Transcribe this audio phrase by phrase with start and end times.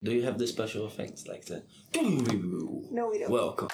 [0.00, 1.68] Do you have the special effects like that?
[1.92, 3.28] No, we don't.
[3.28, 3.68] Welcome.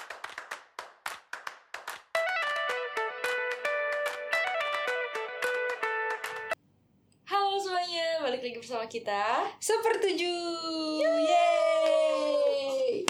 [7.31, 9.47] Halo semuanya, balik lagi bersama kita.
[9.63, 10.99] Sepertujuh.
[10.99, 13.07] Yeay.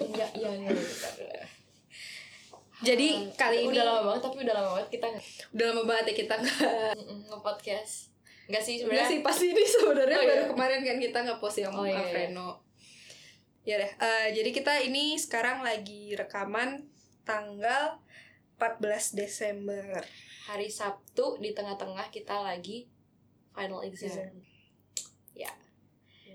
[0.00, 1.44] Enggak, iya, iya, bentar dulu.
[2.88, 5.12] Jadi kali ini udah lama banget, tapi udah lama banget kita
[5.52, 6.96] udah lama banget ya kita nggak
[7.28, 8.11] nge-podcast.
[8.52, 9.08] Enggak sih sebenarnya.
[9.08, 10.30] sih pasti ini sebenarnya Oh, iya.
[10.30, 12.04] baru kemarin kan kita nggak post yang Oh, iya, iya.
[12.06, 12.48] Freno.
[13.62, 13.88] Ya deh.
[13.88, 16.84] eh, jadi kita ini sekarang lagi rekaman
[17.22, 17.96] tanggal
[18.58, 20.04] 14 Desember.
[20.44, 22.90] Hari Sabtu di tengah-tengah kita lagi
[23.50, 24.28] final exam.
[25.32, 25.48] Ya.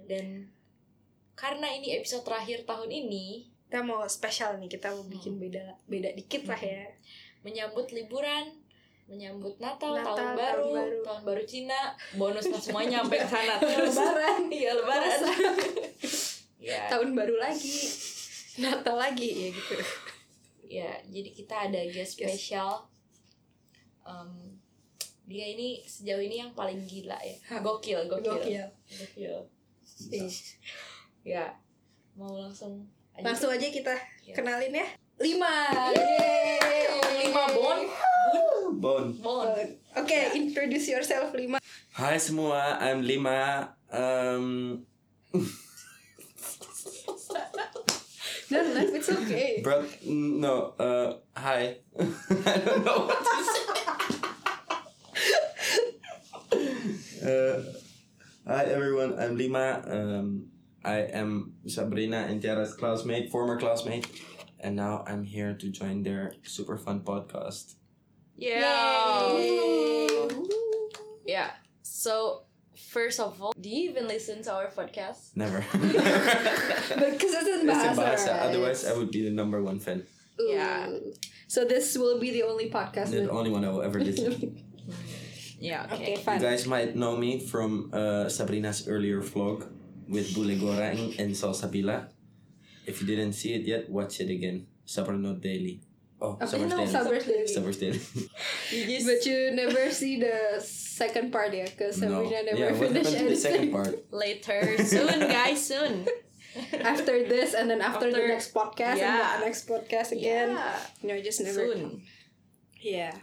[0.07, 0.49] Dan
[1.33, 6.15] karena ini episode terakhir tahun ini, Kita mau spesial nih, kita mau bikin beda beda
[6.15, 6.87] dikit lah ya.
[7.43, 8.55] menyambut liburan,
[9.07, 10.97] menyambut Natal, Natal, tahun, tahun baru, baru.
[11.07, 11.79] tahun baru Cina,
[12.19, 13.55] bonus nggak semuanya sampai ke sana.
[13.87, 14.41] Lebaran.
[14.51, 15.11] Iya, lebaran.
[15.15, 15.29] Puasa.
[16.67, 16.81] ya.
[16.91, 17.77] Tahun baru lagi.
[18.59, 19.75] Natal lagi ya gitu.
[20.67, 22.83] Ya, jadi kita ada guest spesial.
[24.03, 24.59] Em,
[25.23, 27.63] dia ini sejauh ini yang paling gila ya.
[27.63, 28.35] Gokil, gokil.
[28.35, 28.65] Gokil.
[28.91, 29.35] Gokil.
[30.11, 30.35] Ih.
[31.23, 31.55] Ya.
[32.19, 32.83] Mau langsung
[33.15, 33.23] aja.
[33.23, 33.95] Langsung aja kita
[34.27, 34.35] Ya.
[34.35, 34.87] kenalin ya.
[35.23, 35.53] Lima.
[37.23, 37.79] lima bon.
[38.77, 39.11] Bon.
[39.23, 39.57] Bon.
[39.97, 41.57] Oke, introduce yourself Lima.
[41.97, 43.73] Hai semua, I'm Lima.
[43.89, 44.85] Um,
[48.47, 49.59] No, no, it's okay.
[49.59, 51.83] bro, no, uh, hi.
[51.99, 53.67] I don't know what to say.
[57.27, 57.59] uh,
[58.47, 59.83] hi everyone, I'm Lima.
[59.83, 60.47] Um,
[60.85, 64.07] I am Sabrina and Tiara's classmate, former classmate,
[64.63, 67.75] and now I'm here to join their super fun podcast.
[68.37, 69.37] Yeah.
[69.37, 70.29] Yay.
[71.25, 71.51] Yeah.
[71.81, 72.43] So,
[72.77, 75.35] first of all, do you even listen to our podcast?
[75.35, 75.65] Never.
[75.73, 78.47] Because it's in It's in bahasa, Bahasa, right?
[78.53, 80.05] Otherwise, I would be the number one fan.
[80.39, 80.49] Ooh.
[80.53, 80.87] Yeah.
[81.47, 83.09] So this will be the only podcast.
[83.11, 84.47] The that- only one I will ever listen to.
[85.57, 86.35] Yeah, okay, okay.
[86.37, 89.65] You guys might know me from uh, Sabrina's earlier vlog
[90.05, 92.13] with Bule Goreng and Salsabila.
[92.85, 94.69] If you didn't see it yet, watch it again.
[94.85, 95.81] Sabrina Daily.
[96.19, 96.91] Oh, Okay, Sabrina's no, Daily.
[96.91, 97.47] Sabrina's Daily.
[97.47, 98.29] Sabrina's Daily.
[98.71, 101.65] You just But you never see the second part, yeah?
[101.65, 102.07] Because no.
[102.23, 103.73] Sabrina never Yeah, what finished happened to the second anything.
[103.75, 104.05] part?
[104.11, 104.83] later.
[104.83, 106.07] Soon, guys, soon.
[106.81, 109.37] After this, and then after, the next podcast, and Yeah.
[109.39, 110.49] the next podcast again.
[110.49, 110.79] Yeah.
[111.03, 111.53] No, just never.
[111.53, 112.01] Soon.
[112.81, 113.13] Yeah.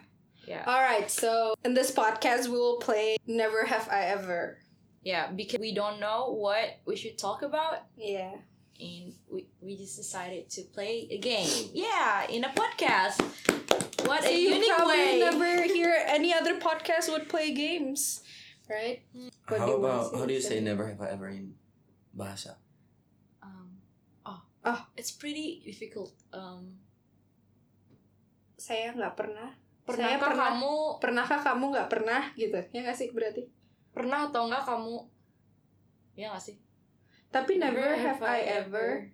[0.47, 0.63] Yeah.
[0.67, 1.11] All right.
[1.11, 4.59] So in this podcast, we will play Never Have I Ever.
[5.03, 8.35] Yeah, because we don't know what we should talk about, Yeah.
[8.81, 11.49] And we, we just decided to play a game.
[11.73, 13.23] Yeah, in a podcast.
[14.05, 15.21] What So a you unique probably way.
[15.21, 18.21] never hear any other podcast would play games,
[18.69, 19.01] right?
[19.49, 21.55] What how do you wanna about, how do you say never have I ever in
[22.13, 22.61] Bahasa?
[23.41, 23.81] Um,
[24.29, 24.81] oh, Oh.
[24.97, 26.13] it's pretty difficult.
[26.33, 26.79] Um,
[28.57, 29.53] Saya nggak pernah.
[29.85, 30.45] Saya pernahkah pernah.
[30.57, 32.61] kamu Pernahkah kamu nggak pernah gitu?
[32.73, 33.45] Ya nggak sih berarti?
[33.95, 34.97] pernah atau enggak kamu?
[36.19, 36.57] Ya nggak sih.
[37.35, 39.11] Tapi never, have I ever.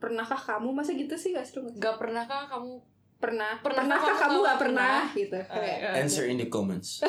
[0.00, 1.68] Pernahkah kamu masa gitu sih gak seru?
[1.76, 2.80] Gak pernahkah kamu?
[3.16, 3.60] Pernah.
[3.60, 4.92] Pernahkah Pernahkah kamu kamu nggak nggak pernah?
[5.04, 5.20] pernah?
[5.20, 5.38] Gitu.
[5.40, 7.00] Uh, Kayak, uh, Answer in the comments.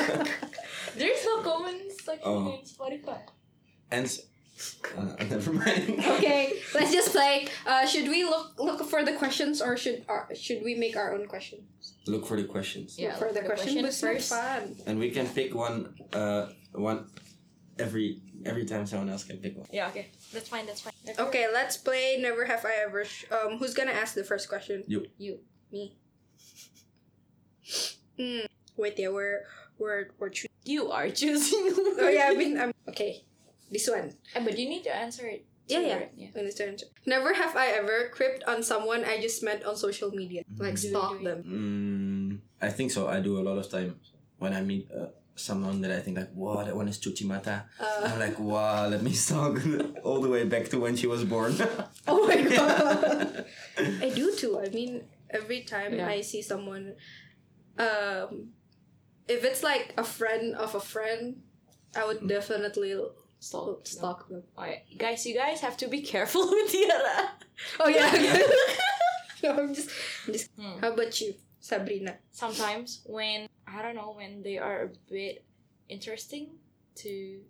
[0.98, 2.52] There's no comments section Oh.
[2.56, 3.20] in Spotify.
[3.92, 4.24] Answer.
[4.92, 6.04] Uh, never mind.
[6.20, 7.48] Okay, let's just play.
[7.64, 11.16] Uh, should we look look for the questions or should or should we make our
[11.16, 11.64] own questions?
[12.04, 13.00] Look for the questions.
[13.00, 14.28] Yeah, look for the, the question, question but it's not first.
[14.36, 14.62] fun.
[14.84, 17.08] And we can pick one, uh, one
[17.80, 19.66] every every time someone else can pick one.
[19.72, 20.10] Yeah, okay.
[20.32, 20.92] That's fine, that's fine.
[21.18, 22.16] Okay, let's play.
[22.20, 23.04] Never have I ever.
[23.04, 24.84] Sh- um, who's gonna ask the first question?
[24.86, 25.06] You.
[25.18, 25.40] You.
[25.72, 25.96] Me.
[28.18, 28.46] Hmm.
[28.76, 29.44] Wait, yeah, we're
[29.78, 30.30] we're we're.
[30.30, 31.72] Choo- You are choosing.
[31.98, 32.62] oh yeah, I mean, been.
[32.62, 33.24] Um, okay,
[33.70, 34.14] this one.
[34.34, 35.46] Eh, but you need to answer it.
[35.68, 35.96] Yeah, too, yeah.
[35.96, 36.12] right?
[36.16, 36.28] yeah.
[36.36, 36.82] Understand.
[37.06, 40.88] Never have I ever creeped on someone I just met on social media, like Do-
[40.90, 41.40] stalk them.
[41.46, 42.30] Mm,
[42.60, 43.06] I think so.
[43.08, 43.96] I do a lot of time
[44.38, 47.64] when I meet uh, someone that I think like, wow, that one is Chuchi Mata.
[47.80, 49.58] Uh, I'm like, wow, let me stalk
[50.04, 51.54] all the way back to when she was born.
[52.08, 53.44] oh my god.
[53.78, 54.60] I do too.
[54.60, 56.08] I mean, every time Yeah.
[56.08, 56.94] I see someone,
[57.78, 58.50] um,
[59.28, 61.42] if it's like a friend of a friend,
[61.96, 62.94] I would definitely
[63.38, 63.86] Stalk.
[63.86, 64.42] stalk them.
[64.56, 67.30] Alright, guys, you guys have to be careful with Tiara.
[67.80, 68.12] Oh yeah.
[69.42, 69.90] no, I'm just,
[70.26, 70.50] I'm just.
[70.58, 70.78] Hmm.
[70.80, 72.16] How about you, Sabrina?
[72.32, 75.44] Sometimes when I don't know when they are a bit
[75.88, 76.48] interesting
[76.96, 77.40] to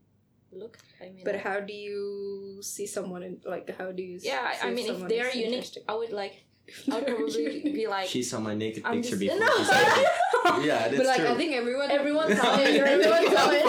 [0.52, 0.78] look.
[1.00, 3.22] I mean, But how do you see someone?
[3.22, 4.18] In, like, how do you?
[4.22, 5.70] yeah, I- I mean, if they are unique.
[5.88, 6.44] I would like.
[6.90, 8.08] I would probably be like.
[8.08, 9.38] she saw my naked I'm picture just- before.
[9.40, 9.50] No.
[9.58, 9.86] she said
[10.64, 11.28] yeah, that's But like, true.
[11.28, 12.76] I think everyone, Everyone saw it.
[12.76, 13.64] Everyone saw it.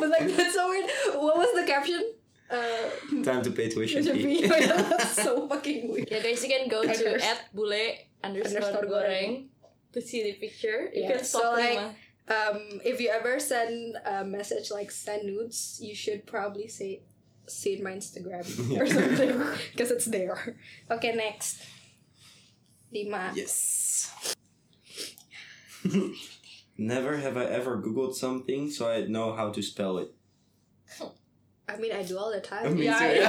[0.00, 0.90] but like that's so weird.
[1.14, 2.02] What was the caption?
[2.50, 4.46] Uh, Time to pay tuition should fee.
[4.46, 6.08] that's so fucking weird.
[6.10, 7.72] Yeah, guys, you can go to Unders- at bule
[8.22, 9.46] underscore Underscore goreng
[9.92, 10.90] to see the picture.
[10.94, 11.94] You Yeah, can so, like, Lima.
[12.28, 17.02] Um, if you ever send a message like send nudes, you should probably say
[17.48, 18.46] see my Instagram
[18.80, 19.42] or something
[19.72, 20.56] because it's there.
[20.90, 21.62] Okay, next.
[22.92, 23.32] Lima.
[23.34, 24.10] Yes.
[26.78, 30.14] Never have I ever Googled something so I know how to spell it.
[31.68, 32.74] I mean, I do all the time.
[32.78, 33.24] Me Yeah, too,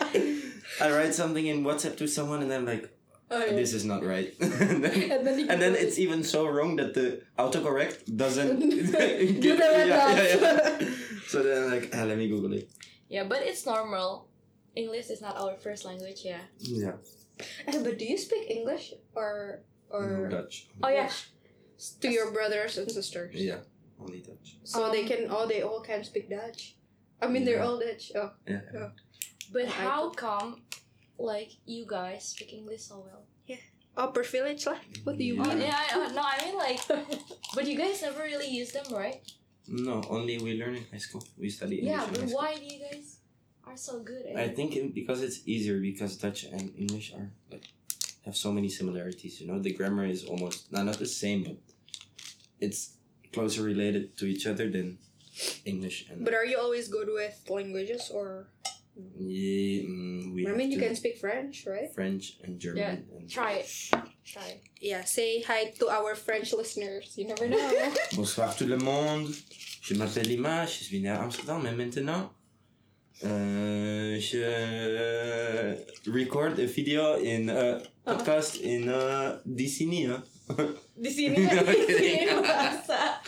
[0.00, 0.42] I
[0.80, 2.90] I write something in WhatsApp to someone and then like,
[3.30, 3.52] Oh, yeah.
[3.52, 4.32] this is not right.
[4.40, 8.58] and then, And then, and then Google it's even so wrong that the autocorrect doesn't
[8.60, 10.88] Do the get- red yeah, yeah, yeah.
[11.26, 12.70] So then like, ah, let me Google it.
[13.08, 14.28] Yeah, but it's normal.
[14.76, 16.40] English is not our first language, yeah.
[16.58, 16.92] Yeah.
[17.66, 19.60] Eh, but do you speak English or
[19.90, 20.68] or Dutch.
[20.82, 21.10] Oh yeah,
[22.00, 23.34] to your brothers and sisters?
[23.34, 23.60] Yeah.
[24.00, 24.56] Only Dutch.
[24.64, 26.76] So they Um, can oh they all can speak Dutch.
[27.20, 28.12] I mean they're all Dutch.
[28.14, 28.30] Oh.
[28.46, 28.60] Yeah.
[29.52, 30.62] but how come,
[31.18, 33.24] like you guys speak English so well?
[33.46, 33.56] Yeah.
[33.96, 34.78] Upper village lah.
[35.04, 35.42] What do you Yeah.
[35.42, 35.60] Oh, mean?
[35.66, 36.80] yeah, I, uh, no, I mean like,
[37.54, 39.20] but you guys never really use them, right?
[39.66, 41.22] No, only we learn in high school.
[41.36, 43.18] We study English yeah, in but high why do you guys
[43.66, 44.56] are so good at I it?
[44.56, 47.66] think it, because it's easier because Dutch and English are like
[48.24, 49.40] have so many similarities.
[49.40, 51.58] You know, the grammar is almost not not the same, but
[52.60, 52.94] it's
[53.32, 54.98] closer related to each other than
[55.64, 56.24] English and.
[56.24, 58.48] But are you always good with languages or?
[59.18, 61.92] Yeah, mm, we I mean, you can speak French, right?
[61.94, 62.78] French and German.
[62.82, 63.70] Yeah, and Try it.
[64.24, 64.62] Try it.
[64.80, 65.04] Yeah.
[65.04, 67.14] Say hi to our French listeners.
[67.16, 67.92] You never know.
[68.16, 69.28] Bonsoir tout le monde.
[69.82, 72.30] Je m'appelle Lima, je suis né à Amsterdam et maintenant
[73.24, 75.74] euh, je
[76.10, 80.06] record a video in a podcast in uh, Dicini.
[80.06, 80.22] Hein?
[80.96, 82.18] Di sini No, di kidding.
[82.18, 83.20] sini bahasa.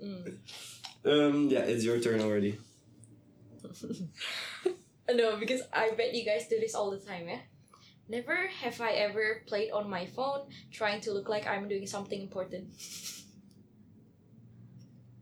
[0.00, 0.24] Mm.
[1.04, 2.58] um, yeah, it's your turn already.
[5.10, 7.40] No, because I bet you guys do this all the time, yeah?
[8.08, 12.20] Never have I ever played on my phone trying to look like I'm doing something
[12.20, 12.68] important.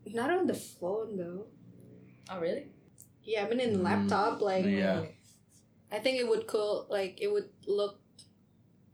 [0.05, 1.47] Not on the phone though.
[2.29, 2.67] Oh, really?
[3.23, 5.05] Yeah, I mean in Mm, laptop, like Yeah.
[5.91, 7.99] I think it would cool like it would look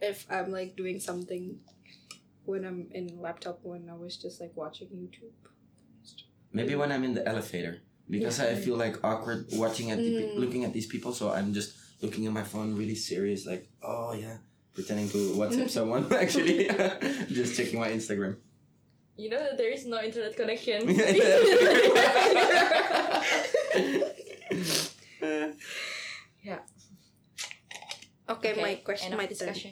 [0.02, 1.60] if I'm like doing something
[2.46, 5.34] when I'm in laptop when I was just like watching YouTube.
[6.52, 10.30] Maybe when I'm in the elevator because I feel like awkward watching at the pe-
[10.36, 10.40] Mm.
[10.40, 14.14] looking at these people, so I'm just looking at my phone really serious, like oh
[14.14, 14.38] yeah,
[14.74, 16.68] pretending to WhatsApp someone actually,
[17.32, 18.38] just checking my Instagram.
[19.16, 20.90] You know that there is no internet connection.
[26.44, 26.60] yeah.
[28.30, 29.72] Okay, my question, my discussion.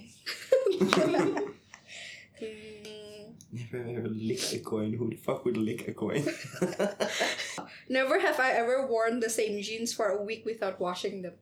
[3.53, 3.85] Discussion.
[3.85, 4.93] Never ever lick a coin.
[4.93, 6.23] Who the fuck would lick a coin?
[7.89, 11.33] Never have I ever worn the same jeans for a week without washing them.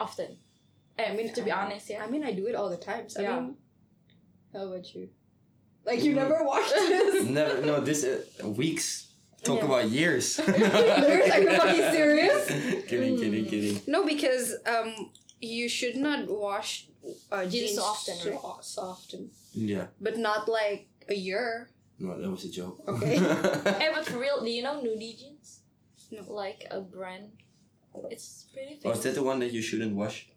[0.00, 0.36] Often.
[0.98, 2.04] I mean, to be honest, yeah.
[2.04, 3.08] I mean, I do it all the time.
[3.08, 3.36] So Yeah.
[3.36, 3.56] I mean,
[4.52, 5.08] how about you?
[5.86, 7.24] Like you never washed this?
[7.24, 7.62] Never.
[7.62, 9.06] No, this uh, weeks.
[9.44, 9.64] Talk Yeah.
[9.66, 10.36] about years.
[10.46, 12.46] There's- are you fucking serious?
[12.88, 13.80] kidding, kidding, kidding.
[13.86, 16.88] No, because um, you should not wash
[17.30, 18.64] uh, jeans, Jeans so often, so, right?
[18.64, 19.86] so often, Yeah.
[20.00, 21.70] but not like a year.
[21.98, 22.80] No, that was a joke.
[22.86, 23.18] Okay.
[23.78, 25.60] Hey, but for real, do you know Nudie jeans?
[26.10, 26.22] No.
[26.28, 27.30] Like a brand.
[28.10, 28.98] It's pretty oh, famous.
[28.98, 30.28] is that the one that you shouldn't wash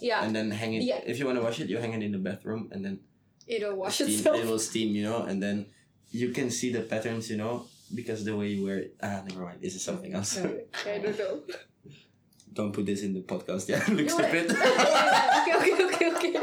[0.00, 0.22] yeah.
[0.24, 0.84] and then hang it?
[0.84, 1.00] Yeah.
[1.04, 3.00] If you want to wash it, you hang it in the bathroom and then
[3.46, 4.38] It'll wash steam, itself.
[4.38, 5.66] it will steam, you know, and then
[6.12, 8.94] you can see the patterns, you know, because the way you wear it.
[9.02, 9.60] Ah, never mind.
[9.60, 10.38] This is something else.
[10.38, 11.42] I don't know.
[12.52, 13.68] Don't put this in the podcast.
[13.68, 14.50] Yeah, it looks No, stupid.
[14.50, 16.36] okay, okay, okay, okay.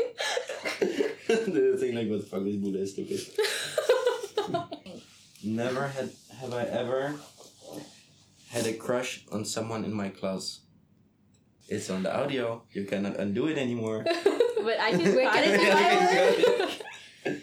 [1.27, 3.19] the thing like what the fuck this Buddha is stupid.
[5.47, 6.11] Never had
[6.41, 7.15] have I ever
[8.49, 10.59] had a crush on someone in my class.
[11.69, 12.63] It's on the audio.
[12.71, 14.03] You cannot undo it anymore.
[14.67, 15.77] but I can Wait, I can can
[17.25, 17.39] I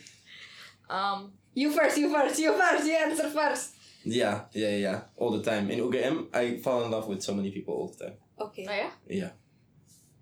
[0.90, 3.72] Um, You first, you first, you first, you answer first.
[4.04, 4.98] yeah, yeah, yeah.
[5.16, 5.70] All the time.
[5.70, 8.16] In UGM, I fall in love with so many people all the time.
[8.38, 8.66] Okay.
[8.68, 8.90] oh yeah?
[9.08, 9.30] Yeah.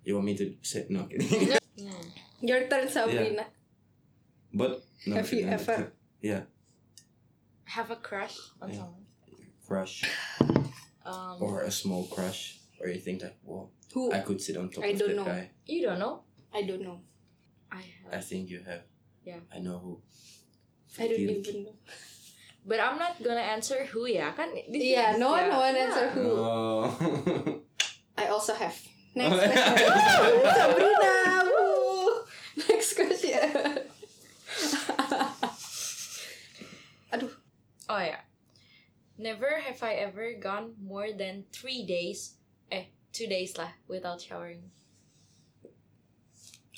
[0.05, 1.57] You want me to say no kidding?
[2.43, 3.47] Your turn, Sabrina.
[4.55, 6.43] but no, Have you ever- Yeah.
[7.73, 8.77] Have a crush on Yeah.
[8.85, 9.05] someone.
[9.67, 10.05] Crush
[11.05, 14.13] Um, or a small crush or you think that, well, Who?
[14.13, 15.25] I could sit on top I of don't that know.
[15.25, 15.51] guy.
[15.67, 16.23] you don't know.
[16.53, 17.01] I don't know.
[17.73, 18.13] I have.
[18.13, 18.85] I think you have.
[19.25, 19.41] Yeah.
[19.55, 20.03] I know who.
[20.99, 21.77] I don't Feel- even know.
[22.69, 24.55] But I'm not gonna answer who ya kan?
[24.71, 25.51] This Yeah, is- no one, yeah.
[25.51, 26.27] no one answer who.
[26.39, 26.87] Oh.
[28.15, 28.77] I also have.
[29.19, 29.51] Next question.
[29.83, 30.31] yeah.
[30.31, 30.47] Woo!
[30.47, 31.15] Sabrina!
[31.51, 32.23] Woo!
[32.71, 33.51] Next question.
[37.13, 37.33] Aduh.
[37.93, 38.25] Oh ya.
[39.19, 42.41] Never have I ever gone more than three days,
[42.73, 44.73] eh, two days lah, without showering.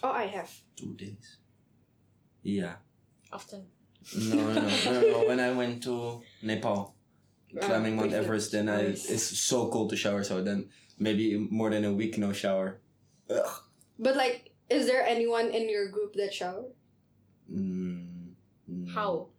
[0.03, 0.51] Oh, I have.
[0.75, 1.39] Two days.
[2.43, 2.83] Yeah.
[3.31, 3.63] Often.
[4.27, 5.19] No, no, no, no, no.
[5.31, 6.99] When I went to Nepal,
[7.63, 10.27] climbing Mount Everest, then I it's so cold to shower.
[10.27, 10.69] So then
[10.99, 12.83] maybe more than a week no shower.
[13.31, 13.55] Ugh.
[14.03, 16.75] But like, is there anyone in your group that shower?
[17.47, 18.35] Mm,
[18.67, 18.93] no.
[18.93, 19.34] How?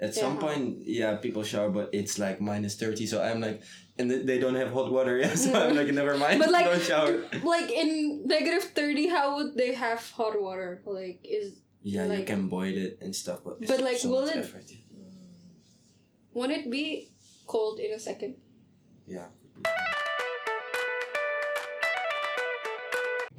[0.00, 3.06] At Yeah, some point, yeah, people shower, but it's like minus thirty.
[3.06, 3.62] So I'm like,
[3.96, 5.18] and they don't have hot water.
[5.18, 6.40] Yeah, so I'm like, never mind.
[6.40, 7.22] But, like- don't shower.
[7.44, 10.82] Like in negative thirty, how would they have hot water?
[10.84, 14.36] Like, is Yeah, you can boil it and stuff, but But, like, so will it?
[14.36, 14.66] Effort.
[16.32, 17.12] Won't it be
[17.46, 18.34] cold in a second?
[19.06, 19.26] Yeah.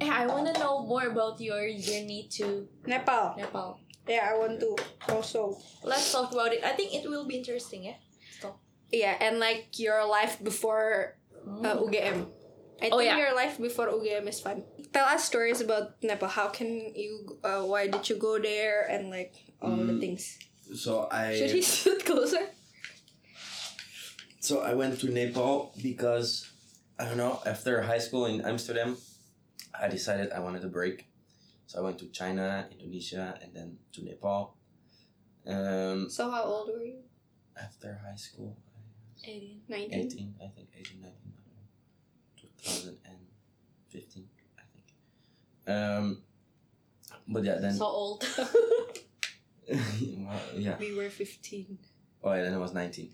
[0.02, 3.36] I want to know more about your journey to Nepal.
[3.38, 3.80] Nepal.
[4.08, 4.76] Yeah, I want to
[5.10, 5.58] also.
[5.84, 6.64] Let's talk about it.
[6.64, 7.98] I think it will be interesting, yeah
[8.38, 8.60] Stop.
[8.92, 11.18] Yeah, and like your life before
[11.64, 12.28] uh, UGM.
[12.82, 13.18] I Oh, think yeah.
[13.18, 14.64] your life before UGM is fun.
[14.94, 16.28] Tell us stories about Nepal.
[16.28, 17.40] How can you?
[17.44, 18.86] Uh, why did you go there?
[18.90, 20.00] And like all the Mm.
[20.00, 20.38] things.
[20.76, 21.34] So I.
[21.40, 22.52] Should he sit closer?
[24.40, 26.46] So I went to Nepal because
[27.00, 27.42] I don't know.
[27.46, 28.98] After high school in Amsterdam,
[29.74, 31.08] I decided I wanted a break.
[31.76, 34.56] So I went to China, Indonesia, and then to Nepal.
[35.46, 37.04] Um, So how old were you?
[37.62, 38.56] after high school,
[39.24, 39.62] 18.
[39.68, 40.00] Nineteen.
[40.06, 41.68] 18, I think 18, 19, I don't know,
[42.40, 44.28] 2015,
[44.58, 44.88] I think.
[45.68, 46.22] Um,
[47.28, 48.24] but yeah, then So old.
[48.38, 48.48] well,
[50.56, 50.78] yeah.
[50.80, 51.78] We were fifteen.
[52.24, 53.14] Oh, yeah, then I was 19.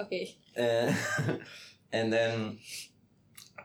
[0.00, 0.36] Okay.
[0.56, 0.92] Uh,
[1.92, 2.58] and then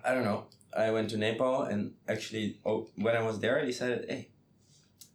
[0.05, 0.47] I don't know.
[0.75, 4.29] I went to Nepal and actually, oh, when I was there, I decided, hey,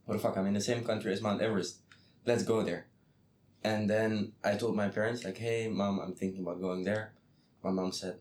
[0.04, 0.36] what the fuck?
[0.36, 1.78] I'm in the same country as Mount Everest.
[2.24, 2.86] Let's go there.
[3.64, 7.14] And then I told my parents, like, hey, mom, I'm thinking about going there.
[7.64, 8.18] My mom said,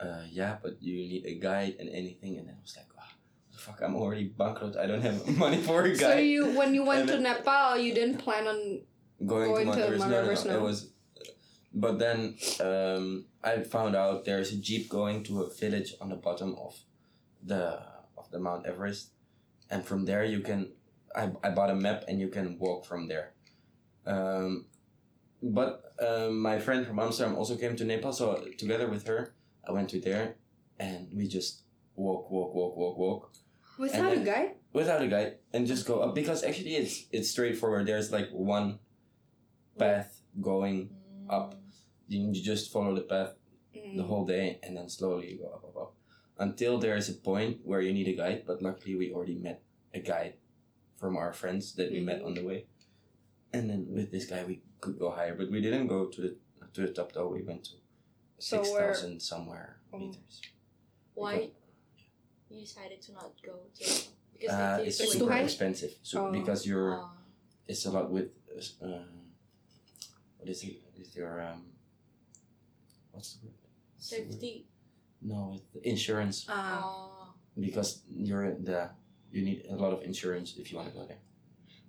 [0.00, 2.38] uh, yeah, but you need a guide and anything.
[2.38, 3.80] And then I was like, oh, what the fuck?
[3.82, 4.76] I'm already bankrupt.
[4.76, 5.98] I don't have money for a guide.
[5.98, 8.80] So you, when you went to Nepal, you didn't plan on.
[9.26, 10.46] going, Going to Mount Everest.
[10.46, 10.64] No, no, no, no.
[10.64, 10.91] It was,
[11.74, 16.16] but then um, I found out there's a jeep going to a village on the
[16.16, 16.78] bottom of
[17.42, 17.80] the
[18.16, 19.10] of the Mount Everest,
[19.70, 20.72] and from there you can.
[21.14, 23.34] I, I bought a map and you can walk from there.
[24.06, 24.64] Um,
[25.42, 29.34] but um, my friend from Amsterdam also came to Nepal, so together with her,
[29.68, 30.36] I went to there,
[30.78, 31.64] and we just
[31.96, 33.32] walk, walk, walk, walk, walk
[33.78, 34.50] Without a guide?
[34.72, 37.86] without a guide and just go up because actually it's it's straightforward.
[37.86, 38.78] There's like one
[39.78, 40.90] path going.
[41.30, 41.54] Up.
[42.12, 43.34] You just follow the path
[43.74, 43.96] Mm.
[43.96, 45.94] the whole day and then slowly you go up, up, up.
[46.36, 49.62] Until there is a point where you need a guide, but luckily we already met
[49.94, 50.34] a guide
[51.00, 52.26] from our friends that we met Mhm.
[52.26, 52.66] on the way.
[53.54, 56.36] And then with this guy we could go higher, but we didn't go to the
[56.74, 57.28] to the top though.
[57.28, 57.76] We went to
[58.38, 59.98] So six thousand somewhere Oh.
[59.98, 60.40] meters.
[61.14, 61.50] Why
[62.50, 63.84] you decided to not go to
[64.32, 65.44] because Uh, it it's is too super high?
[65.48, 65.92] expensive.
[66.02, 66.32] So Oh.
[66.32, 67.16] because you're Ah.
[67.66, 68.30] it's a lot with
[68.82, 69.32] um,
[70.38, 70.76] what is it?
[70.96, 71.71] Is your um,
[73.12, 73.54] what's the word?
[73.94, 74.32] What's the word?
[74.32, 74.66] safety.
[75.22, 77.32] No, insurance Ah.
[77.58, 78.90] because you're in the
[79.30, 81.18] you need a lot of insurance if you want to go there.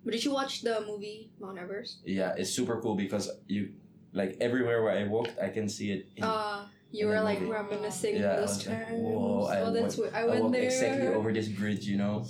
[0.04, 1.98] but did you watch the movie Mount Everest?
[2.06, 3.72] Yeah, it's super cool because you
[4.12, 6.06] like everywhere where I walked, I can see it.
[6.16, 7.52] In, Uh, you were like movie.
[7.52, 9.00] reminiscing Yeah, I those was like, times.
[9.02, 10.64] whoa, I oh, that's went- I I went walked there.
[10.64, 12.24] exactly over this bridge, you know,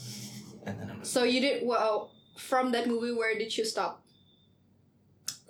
[0.67, 3.13] and then I'm like, So you did well from that movie.
[3.13, 4.04] Where did you stop?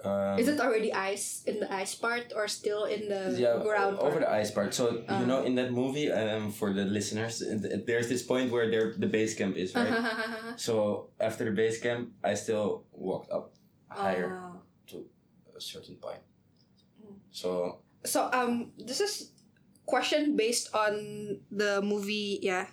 [0.04, 3.99] Um, Is it already ice in the ice part or still in the yeah ground
[3.99, 4.20] over part?
[4.23, 4.75] the ice part?
[4.75, 7.42] So you know, in that movie, um, for the listeners,
[7.87, 9.88] there's this point where there the base camp is right.
[9.90, 10.52] Uh-huh.
[10.56, 13.54] So after the base camp, I still walked up
[13.88, 14.58] higher Uh,
[15.56, 16.18] a certain point.
[16.99, 17.14] Mm.
[17.30, 19.32] So so um, this is
[19.87, 22.66] question based on the movie, yeah.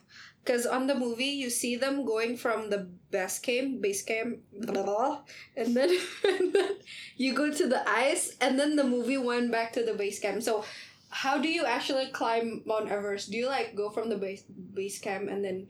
[0.43, 4.73] Because on the movie, you see them going from the base camp, base camp, blah,
[4.73, 5.19] blah, blah,
[5.55, 5.89] and then
[6.23, 6.71] and then
[7.17, 10.41] you go to the ice, and then the movie went back to the base camp.
[10.41, 10.63] So,
[11.09, 13.31] how do you actually climb Mount Everest?
[13.31, 15.67] Do you like go from the base base camp and then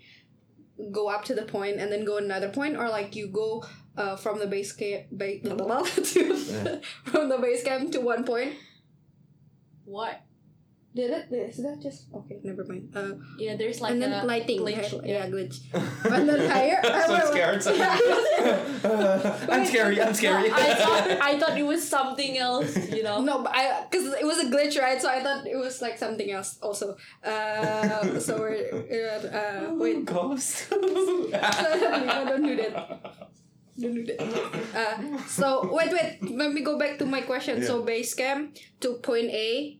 [0.91, 3.63] go up to the point and then go another point, or like you go
[3.97, 6.75] uh, from the base camp ba- blah, blah, blah, to Yeah.
[7.11, 8.53] from the base camp to one point?
[9.85, 10.21] What?
[10.93, 11.31] Did it?
[11.31, 12.39] Is that just okay?
[12.43, 12.91] Never mind.
[12.93, 14.91] Uh, Yeah, there's like and then a lighting, glitch.
[14.91, 15.07] right?
[15.07, 15.63] yeah, glitch.
[16.13, 16.81] And then higher.
[16.83, 17.63] I'm so I- scared.
[17.63, 17.71] So
[19.53, 20.01] I'm scary.
[20.01, 20.51] I'm scary.
[20.51, 23.21] I thought I thought it was something else, you know.
[23.21, 25.01] No, but I because it was a glitch, right?
[25.01, 26.97] So I thought it was like something else also.
[27.23, 30.03] Uh, so we're uh, uh, wait.
[30.05, 30.67] Ghost.
[30.73, 32.75] I don't do that.
[33.79, 34.19] Don't do that.
[34.75, 36.19] Uh, so wait, wait.
[36.35, 37.63] Let me go back to my question.
[37.63, 39.79] So base camp to point A,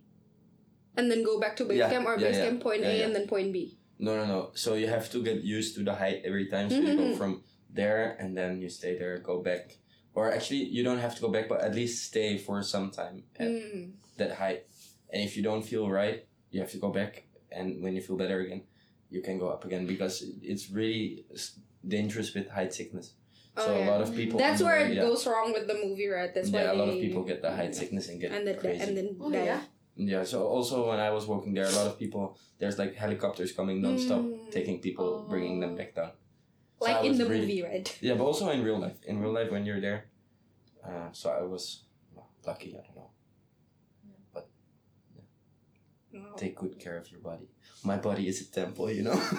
[0.98, 2.46] and then go back to base Yeah, camp, or yeah, base yeah.
[2.46, 3.06] camp point Yeah, A yeah.
[3.06, 3.78] and then point B.
[4.00, 4.52] No, no, no.
[4.54, 6.70] So you have to get used to the height every time.
[6.70, 7.18] So you go Mhm.
[7.18, 9.78] from there and then you stay there, go back.
[10.14, 13.24] Or actually, you don't have to go back, but at least stay for some time
[13.40, 13.92] at Mm.
[14.18, 14.66] that height.
[15.14, 17.24] And if you don't feel right, you have to go back.
[17.52, 18.64] And when you feel better again,
[19.10, 21.26] you can go up again because it's really
[21.88, 23.14] dangerous with height sickness.
[23.58, 24.40] Oh, so a lot of people.
[24.40, 25.02] That's on the where it yeah.
[25.04, 26.34] goes wrong with the movie, right?
[26.34, 28.82] That's why a lot of people get the height sickness and get and then crazy.
[28.84, 29.44] and then Oh, die.
[29.46, 29.62] yeah?
[29.96, 33.52] Yeah, so also when I was walking there, a lot of people, there's like helicopters
[33.52, 34.52] coming nonstop, Mm.
[34.52, 36.12] taking people, bringing them back down.
[36.80, 37.98] So like I in the really- movie, right?
[38.02, 38.98] Yeah, but also in real life.
[39.04, 40.06] In real life, when you're there,
[40.84, 41.84] uh, so I was
[42.46, 42.72] lucky.
[42.74, 43.12] I don't know.
[44.34, 44.50] but
[46.14, 46.34] Wow.
[46.38, 47.48] Take good care of your body.
[47.84, 49.16] My body is a temple, you know.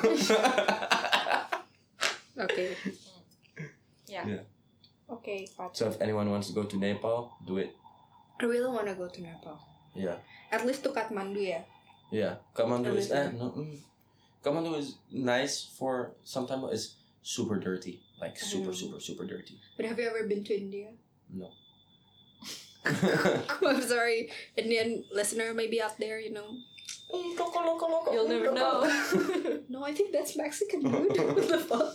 [2.39, 2.75] Okay.
[4.09, 4.27] Yeah.
[4.27, 4.41] Yeah.
[5.11, 5.77] Okay, Pat.
[5.77, 7.75] so if anyone wants to go to Nepal, do it.
[8.41, 9.61] I really want to go to Nepal.
[9.95, 10.17] Yeah,
[10.51, 11.63] At least to Kathmandu, yeah.
[12.11, 12.35] yeah.
[12.55, 13.79] Kathmandu is eh, no, mm,
[14.43, 19.61] Kathmandu is nice for sometimes, it's super dirty, like super, super, super dirty.
[19.77, 20.89] But have you ever been to India?
[21.33, 21.51] No.
[22.85, 26.57] I'm sorry, Indian listener maybe out there, you know.
[28.13, 28.89] You'll never know.
[29.69, 31.17] No, I think that's Mexican, dude.
[31.37, 31.95] what the fuck?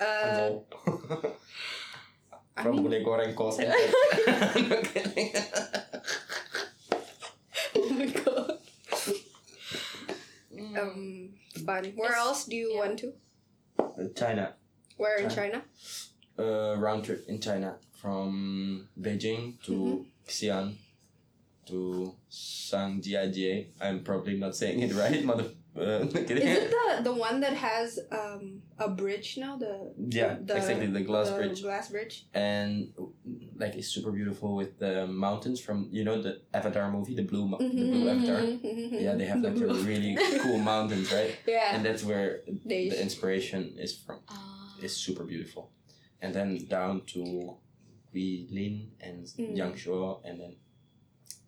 [0.00, 0.64] Uh, no.
[2.56, 3.58] I From mean, Bule Goreng kos.
[3.58, 3.64] No
[4.82, 5.32] kidding.
[7.76, 8.58] oh my god.
[10.56, 10.65] Mm.
[10.80, 11.30] Um,
[11.64, 11.84] fun.
[11.96, 12.18] Where Yes.
[12.18, 12.78] else do you Yeah.
[12.80, 13.12] want to?
[14.14, 14.54] China.
[14.96, 15.62] Where in China?
[16.38, 20.06] uh, round trip in China from Beijing to Mhm.
[20.28, 20.74] Xi'an
[21.66, 23.68] to Shangjiajie.
[23.80, 25.50] I'm probably not saying it right, mother.
[25.78, 26.38] Uh, kidding.
[26.48, 29.56] Is it the the one that has um a bridge now?
[29.56, 32.26] The yeah, the- exactly the glass the bridge, Glass bridge.
[32.34, 32.92] and
[33.62, 37.46] like it's super beautiful with the mountains from you know the Avatar movie, the blue,
[37.46, 38.40] mo- the blue Avatar.
[39.04, 39.82] Yeah, they have The like a blue.
[39.92, 41.36] really cool mountains, right?
[41.46, 41.74] Yeah.
[41.76, 44.20] And that's where They- the inspiration is from.
[44.28, 44.74] Ah.
[44.82, 45.70] It's super beautiful,
[46.22, 47.20] and then down to
[48.14, 49.56] Guilin and Mm.
[49.58, 50.56] Yangshuo, and then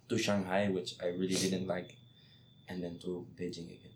[0.09, 1.91] to Shanghai, which I really didn't like,
[2.69, 3.88] and then to Beijing again.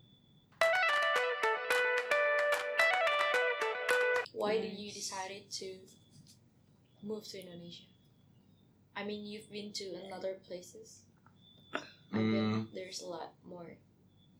[4.33, 5.77] Why did you decided to
[7.03, 7.85] move to Indonesia?
[8.95, 11.01] I mean, you've been to another places.
[12.13, 12.67] Mm.
[12.73, 13.77] there's a lot more.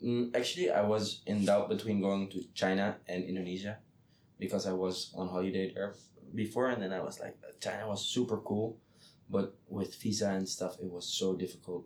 [0.03, 3.79] Mm, actually, I was in doubt between going to China and Indonesia
[4.37, 5.95] because I was on holiday there
[6.35, 8.77] before, and then I was like, China was super cool,
[9.29, 11.85] but with visa and stuff, it was so difficult.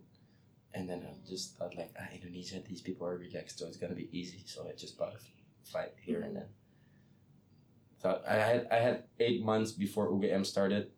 [0.74, 3.96] And then I just thought like, ah, Indonesia, these people are relaxed, so it's gonna
[3.96, 4.44] be easy.
[4.46, 6.48] So I just bought a flight here and then.
[7.98, 10.92] So I had I had eight months before UGM started.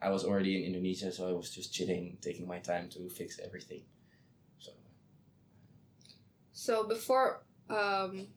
[0.00, 3.40] I was already in Indonesia, so I was just chilling, taking my time to fix
[3.42, 3.82] everything.
[4.58, 4.72] So
[6.52, 8.28] So before um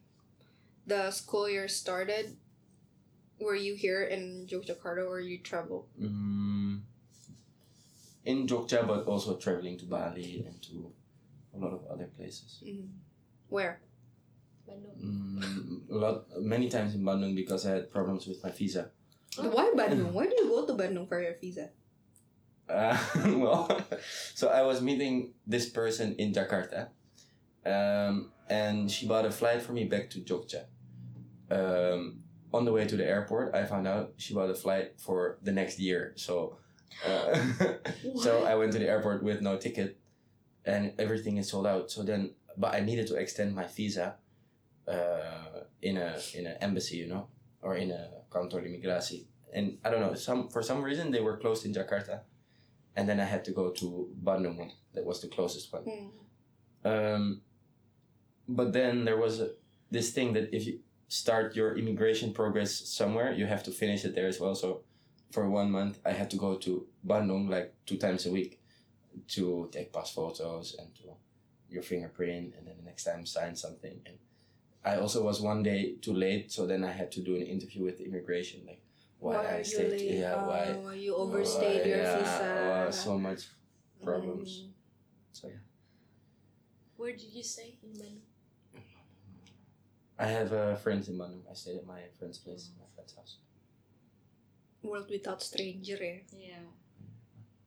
[0.87, 2.37] the school year started,
[3.39, 5.87] were you here in Yogyakarta or you travel?
[5.99, 6.81] Mm,
[8.25, 10.91] in Jogja, but also traveling to Bali and to
[11.53, 12.63] a lot of other places.
[13.49, 13.81] Where?
[14.71, 14.95] Bandung.
[15.03, 18.91] Mm, a lot, many times in Bandung because I had problems with my visa.
[19.37, 20.11] Why Bandung?
[20.11, 21.69] Why do you go to Bandung for your visa?
[22.71, 22.97] Uh,
[23.37, 23.67] well,
[24.33, 26.89] so I was meeting this person in Jakarta,
[27.65, 30.65] um, and she bought a flight for me back to Jogja.
[31.49, 35.37] Um, on the way to the airport, I found out she bought a flight for
[35.41, 36.13] the next year.
[36.15, 36.57] So,
[37.05, 37.39] uh,
[38.21, 39.97] so I went to the airport with no ticket,
[40.65, 41.91] and everything is sold out.
[41.91, 44.15] So then, but I needed to extend my visa,
[44.91, 47.27] uh, in a in an embassy, you know,
[47.61, 49.25] or in a kantor imigrasi.
[49.53, 52.21] And I don't know, some for some reason they were closed in Jakarta,
[52.95, 54.71] and then I had to go to Bandung.
[54.93, 55.83] That was the closest one.
[55.83, 56.07] Hmm.
[56.83, 57.41] Um,
[58.47, 59.51] but then there was a,
[59.91, 64.15] this thing that if you start your immigration progress somewhere, you have to finish it
[64.15, 64.55] there as well.
[64.55, 64.81] So
[65.31, 68.59] for one month, I had to go to Bandung like two times a week
[69.29, 71.03] to take pass photos and to
[71.69, 74.01] your fingerprint, and then the next time sign something.
[74.05, 74.17] And
[74.83, 77.83] I also was one day too late, so then I had to do an interview
[77.83, 78.81] with immigration, like
[79.19, 80.17] why, Why I you stayed, late?
[80.19, 82.85] yeah, why Oh, you overstayed why- your yeah, visa.
[82.87, 83.41] oh, so much
[84.03, 84.49] problems.
[84.63, 84.71] Mm.
[85.33, 85.53] So yeah.
[86.97, 88.21] Where did you stay in Bandung?
[90.17, 91.41] I have uh, friends in Bandung.
[91.49, 93.37] I stayed at my friend's place, my friend's house.
[94.83, 96.19] World without stranger, eh?
[96.35, 96.65] Yeah.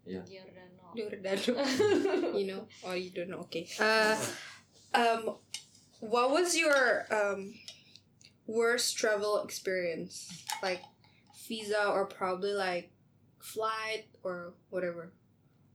[0.07, 0.21] Yeah.
[0.27, 0.85] Giordano.
[0.97, 2.39] Giordano.
[2.39, 3.39] you know, or you don't know.
[3.47, 3.69] Okay.
[3.79, 4.17] Uh,
[4.95, 5.37] um,
[6.11, 7.55] what was your um
[8.47, 10.45] worst travel experience?
[10.63, 10.83] Like
[11.49, 12.91] visa or probably like
[13.41, 15.13] flight or whatever.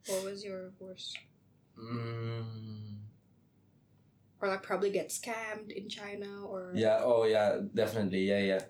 [0.08, 1.18] What was your worst?
[1.78, 2.44] Mm,
[4.42, 7.00] Or like probably get scammed in China or yeah.
[7.02, 7.60] Oh yeah.
[7.74, 8.24] Definitely.
[8.30, 8.40] Yeah.
[8.40, 8.62] Yeah.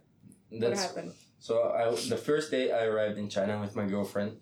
[0.70, 1.14] what happened?
[1.40, 4.38] So I, the first day I arrived in China with my girlfriend,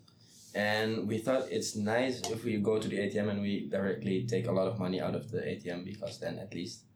[0.54, 4.48] and we thought it's nice if we go to the ATM and we directly take
[4.48, 6.87] a lot of money out of the ATM because then at least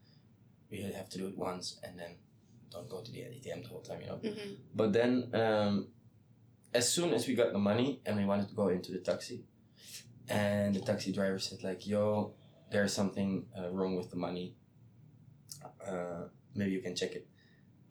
[0.73, 2.15] we have to do it once and then
[2.71, 4.15] don't go to the ATM the whole time, you know.
[4.15, 4.53] Mm-hmm.
[4.73, 5.87] But then, um,
[6.73, 9.45] as soon as we got the money and we wanted to go into the taxi,
[10.27, 12.33] and the taxi driver said like, "Yo,
[12.71, 14.55] there's something uh, wrong with the money.
[15.87, 16.23] Uh,
[16.55, 17.27] maybe you can check it."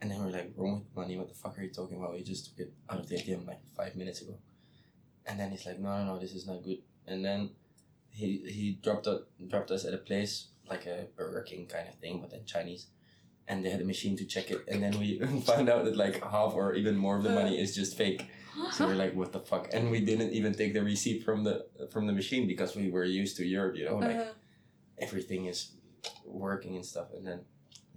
[0.01, 1.17] And then we're like, "Wrong with the money?
[1.17, 2.13] What the fuck are you talking about?
[2.15, 4.35] We just took it out of the ATM like five minutes ago."
[5.27, 7.51] And then he's like, "No, no, no, this is not good." And then
[8.11, 11.95] he he dropped us dropped us at a place like a Burger King kind of
[11.97, 12.87] thing, but then Chinese.
[13.49, 16.23] And they had a machine to check it, and then we found out that like
[16.23, 18.25] half or even more of the money is just fake.
[18.71, 19.69] So we're like, what the fuck?
[19.73, 23.05] And we didn't even take the receipt from the from the machine because we were
[23.05, 24.33] used to Europe, you know, like Uh-huh.
[24.99, 25.73] everything is
[26.25, 27.09] working and stuff.
[27.17, 27.41] And then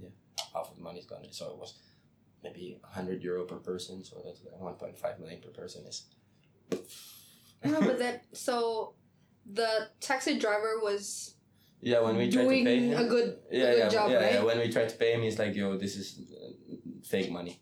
[0.01, 0.09] yeah,
[0.53, 1.27] half of the money's gone.
[1.31, 1.77] So it was
[2.43, 4.03] maybe hundred euro per person.
[4.03, 6.07] So that's one point five million per person is.
[7.63, 8.95] No, but that so
[9.45, 11.34] the taxi driver was
[11.85, 12.97] Yeah, when we tried to pay him.
[12.97, 14.33] a good yeah, good yeah, job, yeah, right?
[14.33, 14.43] yeah.
[14.43, 16.49] When we tried to pay him, he's like, "Yo, this is uh,
[17.05, 17.61] fake money."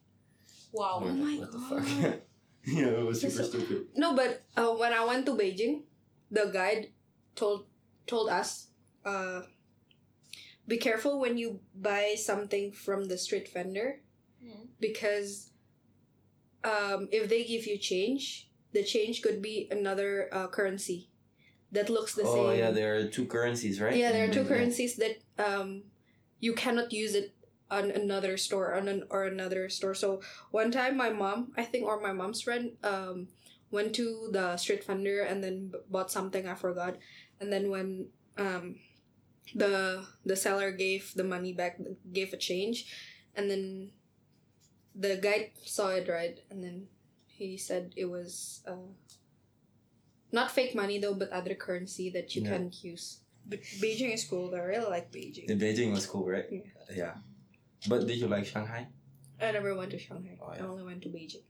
[0.72, 1.04] Wow.
[1.04, 1.84] Oh like, my what the God.
[1.84, 2.16] fuck?
[2.80, 3.80] yeah, it was This super is- stupid.
[4.00, 5.84] No, but uh, when I went to Beijing,
[6.32, 6.96] the guide
[7.36, 7.68] told
[8.08, 8.72] told us,
[9.04, 9.42] uh,
[10.68, 14.00] be careful when you buy something from the street vendor
[14.40, 14.72] Hmm.
[14.80, 15.52] because
[16.64, 21.10] um, if they give you change, the change could be another uh, currency
[21.74, 22.46] that looks the oh same.
[22.46, 23.98] Oh yeah, there are two currencies, right?
[23.98, 24.54] Yeah, there are two Mhm.
[24.54, 25.84] currencies that um,
[26.40, 27.34] you cannot use it
[27.72, 29.96] on another store on an, or another store.
[29.98, 33.28] So one time, my mom, I think, or my mom's friend, um,
[33.72, 36.98] went to the street vendor and then b- bought something I forgot,
[37.42, 38.78] and then when um,
[39.56, 41.80] the the seller gave the money back,
[42.14, 42.86] gave a change,
[43.36, 43.92] and then
[44.96, 46.88] the guy saw it right, and then
[47.26, 48.94] he said it was uh,
[50.34, 52.50] not fake money though, but other currency that you Yeah.
[52.58, 53.19] can use.
[53.46, 54.50] But Beijing is cool.
[54.52, 54.58] though.
[54.58, 55.48] I really like Beijing.
[55.48, 56.46] The Beijing was cool, right?
[56.52, 56.62] Yeah.
[56.96, 57.13] Yeah.
[57.88, 58.88] But did you like Shanghai?
[59.41, 60.38] I never went to Shanghai.
[60.41, 61.43] Oh, I only went to Beijing.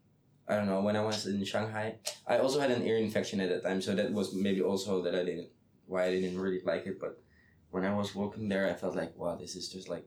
[0.47, 0.81] I don't know.
[0.81, 1.95] When I was in Shanghai,
[2.27, 5.15] I also had an ear infection at that time, so that was maybe also that
[5.15, 5.49] I didn't
[5.85, 6.99] why I didn't really like it.
[6.99, 7.21] But
[7.71, 10.05] when I was walking there, I felt like wow, this is just like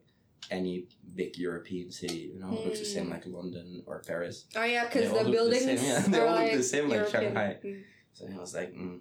[0.51, 2.33] any big European city.
[2.35, 3.11] You know, it looks the same Mm.
[3.15, 4.45] like London or Paris.
[4.57, 6.01] Oh yeah, because the look the buildings same, yeah.
[6.01, 7.23] They all look like the same like European.
[7.23, 7.59] Shanghai.
[7.65, 7.83] Mm.
[8.17, 9.01] So I was like, mm,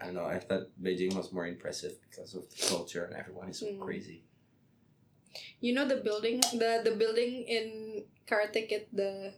[0.00, 0.26] I don't know.
[0.28, 3.80] I thought Beijing was more impressive because of the culture and everyone is so Mm.
[3.80, 4.24] crazy.
[5.64, 9.32] You know the building, the the building in Karate Kid, the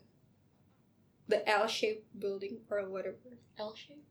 [1.28, 3.38] the L-shaped building or whatever.
[3.58, 4.02] L shape.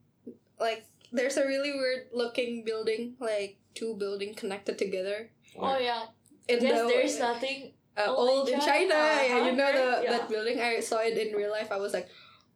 [0.59, 5.29] Like there's a really weird looking building, like two building connected together.
[5.59, 6.07] Oh yeah.
[6.47, 7.73] In Yes, the- there's nothing.
[7.95, 8.95] uh, old old in in China.
[8.95, 9.27] China.
[9.29, 10.11] Yeah, you know the Uh-huh, yeah.
[10.17, 10.57] that building.
[10.59, 11.69] I saw it in real life.
[11.71, 12.09] I was like,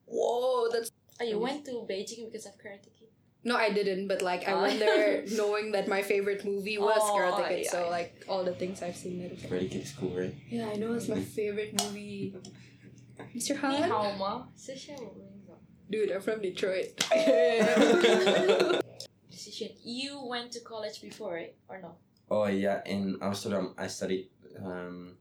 [0.07, 3.09] whoa, that's Oh, you went to Beijing because of Karate Kid?
[3.43, 4.61] No, I didn't, but like I oh.
[4.61, 8.43] went there knowing that my favorite movie was oh, Karate Kid, yeah, so like all
[8.43, 9.29] the things I've seen there.
[9.29, 10.35] Karate Kid is cool, right?
[10.49, 11.23] Yeah, I know it's my mm-hmm.
[11.23, 12.35] favorite movie.
[13.35, 13.55] Mr.
[13.57, 13.89] Han?
[15.89, 16.99] Dude, I'm from Detroit.
[19.31, 19.69] Decision.
[19.83, 21.55] You went to college before, right?
[21.69, 21.95] Or no?
[22.29, 24.27] Oh, yeah, in Amsterdam, I studied
[24.63, 25.15] um,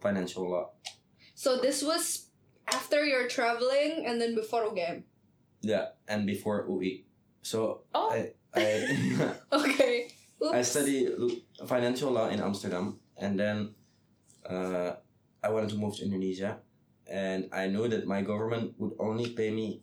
[0.00, 0.70] financial law.
[1.34, 2.28] So this was
[2.72, 5.04] after your traveling and then before game.
[5.68, 7.04] Yeah, and before UI.
[7.44, 8.08] So Oh.
[8.08, 8.88] I I
[9.60, 10.08] Okay.
[10.40, 10.68] I Oops.
[10.72, 11.12] studied
[11.68, 13.74] financial law in Amsterdam, and then
[14.48, 14.96] uh,
[15.44, 16.62] I wanted to move to Indonesia,
[17.04, 19.82] and I knew that my government would only pay me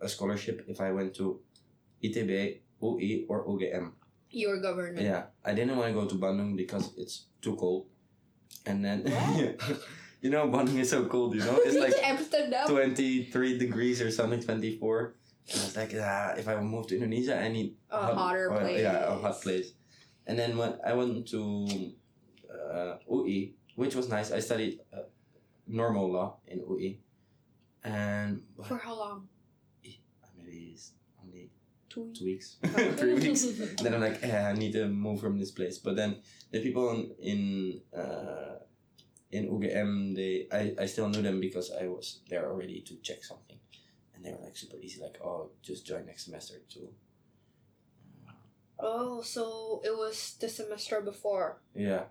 [0.00, 1.42] a scholarship if I went to
[2.00, 3.92] ITB, UI, or UGM.
[4.30, 5.02] Your government.
[5.02, 7.90] Yeah, I didn't want to go to Bandung because it's too cold,
[8.64, 9.02] and then
[10.22, 11.34] you know Bandung is so cold.
[11.34, 12.70] You know, it's like Amsterdam.
[12.70, 15.18] 23 degrees or something, 24.
[15.50, 18.58] And I was like, ah, if I move to Indonesia, I need A hotter oh,
[18.58, 18.82] place.
[18.82, 19.72] Yeah, a hot place.
[20.26, 21.66] And then when I went to
[22.50, 25.06] uh, UI, which was nice, I studied uh,
[25.66, 26.98] normal law in UI.
[27.84, 29.28] And For how long?
[30.36, 31.50] maybe it's only
[31.88, 32.56] Two two weeks,
[32.98, 33.46] three weeks.
[33.80, 35.78] then I'm like, eh, I need to move from this place.
[35.78, 36.16] But then
[36.50, 38.58] the people in in, uh,
[39.30, 43.22] in UGM, they I, I still knew them because I was there already to check
[43.24, 43.65] something, and
[44.26, 46.88] they were like super easy, like oh just join next semester too.
[48.78, 51.62] Oh, so it was the semester before.
[51.74, 52.04] Yeah,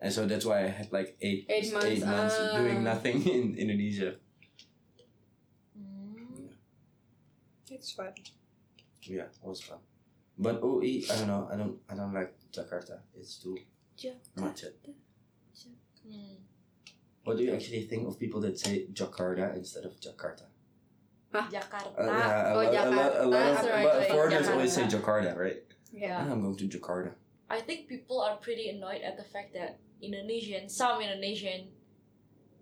[0.00, 2.56] and so that's why I had like eight Eight months, eight months ah.
[2.56, 4.16] doing nothing in Indonesia.
[7.70, 8.12] It's fun.
[9.02, 9.78] Yeah, it was fun.
[10.38, 11.48] But OE, I don't know.
[11.52, 11.76] I don't.
[11.88, 13.00] I don't like Jakarta.
[13.14, 13.58] It's too
[14.36, 14.64] much.
[14.64, 14.76] It.
[17.24, 20.51] What do you actually think of people that say Jakarta instead of Jakarta?
[21.32, 21.98] Jakarta.
[21.98, 24.72] Uh, yeah, Oh, lot, a, lot, a lot of That's right, but like foreigners always
[24.72, 25.32] say Jakarta.
[25.32, 25.62] Jakarta, right?
[25.92, 26.18] Yeah.
[26.30, 27.12] I'm going to Jakarta.
[27.50, 31.68] I think people are pretty annoyed at the fact that Indonesian, some Indonesian,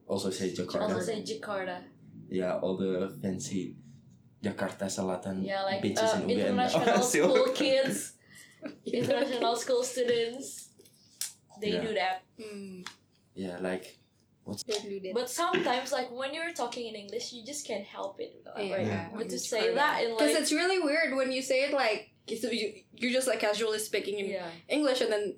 [0.07, 0.83] Also say Jakarta.
[0.91, 1.83] also say Jakarta.
[2.29, 3.77] Yeah, all the fancy
[4.43, 6.47] Jakarta Selatan Yeah, like bitches um, in UGM.
[6.47, 8.15] international school kids,
[8.87, 10.71] international school students,
[11.61, 11.81] they Yeah.
[11.87, 12.23] do that.
[12.41, 12.87] Mm.
[13.35, 13.99] Yeah, like
[14.67, 15.13] They do.
[15.15, 18.43] But sometimes, like when you're talking in English, you just can't help it.
[18.45, 18.73] Yeah.
[18.75, 18.87] Right?
[18.87, 19.09] Yeah.
[19.15, 19.77] But to say hard.
[19.77, 23.29] that in Because like it's really weird when you say it like you, you're just
[23.29, 25.37] like casually speaking in yeah, English and then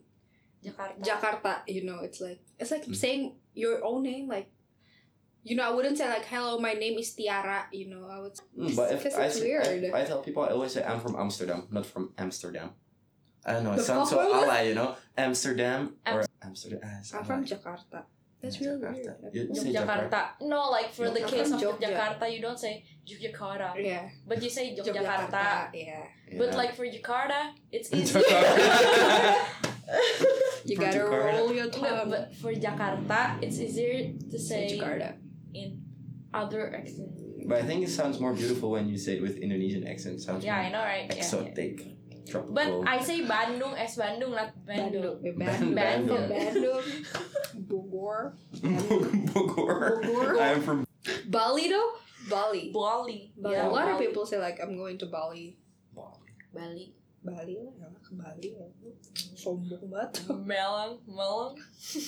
[0.65, 1.01] Jakarta.
[1.03, 2.97] Jakarta, you know, it's like it's like Mm.
[2.97, 3.23] saying
[3.55, 4.49] your own name, like
[5.45, 8.37] you know, I wouldn't say like hello, my name is Tiara, you know, I would
[8.57, 9.67] Mm, but if I, it's say- weird.
[9.93, 12.71] I, I tell people I always say I'm from Amsterdam, not from Amsterdam.
[13.45, 13.73] I don't know.
[13.73, 14.95] It The sounds so fuck ally, you know.
[15.19, 16.81] Amsterdam or Amsterdam.
[17.12, 17.45] I'm from.
[17.45, 18.05] Jakarta.
[18.42, 19.33] That's Yeah, really Jakarta.
[19.33, 19.48] weird.
[19.48, 20.11] You say Jakarta.
[20.11, 20.22] Jakarta.
[20.42, 21.88] No, like for the case of Jogja.
[21.94, 24.09] Jakarta, you don't say Yogyakarta, Yeah.
[24.26, 25.70] but you say Yogyakarta.
[25.72, 26.02] Yeah.
[26.37, 26.57] But Yeah.
[26.57, 28.18] like for Jakarta, it's easy.
[28.18, 29.62] Jakarta.
[30.64, 31.38] You For gotta Jakarta.
[31.38, 32.11] roll your no, tongue.
[32.11, 35.14] but for Jakarta, it's easier to say Jakarta.
[35.55, 35.83] in
[36.35, 37.11] other accent.
[37.46, 40.20] But I think it sounds more beautiful when you say it with Indonesian accent.
[40.20, 41.07] Sounds Yeah, I more know, right?
[41.11, 41.62] Yeah, yeah.
[42.24, 42.54] Exotic, tropical.
[42.54, 45.20] But I say Bandung as Bandung, not Bandung.
[45.22, 45.37] Bandung.
[45.38, 45.74] Bandung.
[45.74, 46.28] Bandung.
[46.30, 46.85] Bandung.
[47.68, 48.32] Bogor.
[49.32, 50.02] Bogor.
[50.02, 50.40] Bogor.
[50.40, 50.87] I'm from.
[51.28, 51.92] Bali though?
[52.30, 52.70] Bali.
[52.72, 53.32] Bali.
[53.37, 53.54] Bali.
[53.54, 55.56] Yeah, a lot of people say like I'm going to Bali.
[56.52, 56.94] Bali.
[57.22, 58.66] Bali lah, ya ke Bali ya.
[59.38, 60.26] Sombong banget.
[60.42, 61.54] Malang, Malang.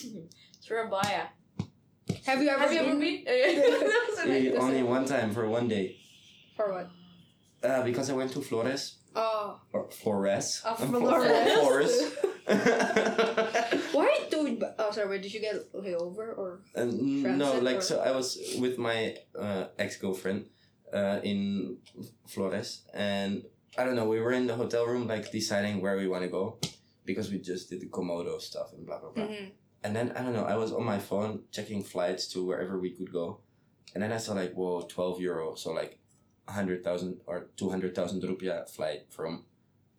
[0.64, 1.30] Surabaya.
[2.26, 3.22] Have you ever Have you ever been?
[3.22, 4.58] been?
[4.64, 6.02] Only one time for one day.
[6.58, 6.90] For what?
[7.62, 10.62] Uh, because I went to Flores Oh, or Flores.
[10.64, 11.52] uh, Flores.
[11.54, 12.12] Flores.
[13.92, 14.60] Why do?
[14.78, 15.08] Oh, sorry.
[15.08, 16.60] Where did you get layover or?
[16.76, 20.46] Uh, no, like or- so I was with my uh, ex girlfriend
[20.92, 21.78] uh, in
[22.26, 23.44] Flores, and
[23.78, 24.06] I don't know.
[24.08, 26.58] We were in the hotel room, like deciding where we want to go,
[27.04, 29.24] because we just did the Komodo stuff and blah blah blah.
[29.24, 29.50] Mhm.
[29.84, 30.44] And then I don't know.
[30.44, 33.40] I was on my phone checking flights to wherever we could go,
[33.94, 35.98] and then I saw like whoa, twelve euro, so like
[36.48, 39.44] hundred thousand or two hundred thousand rupiah flight from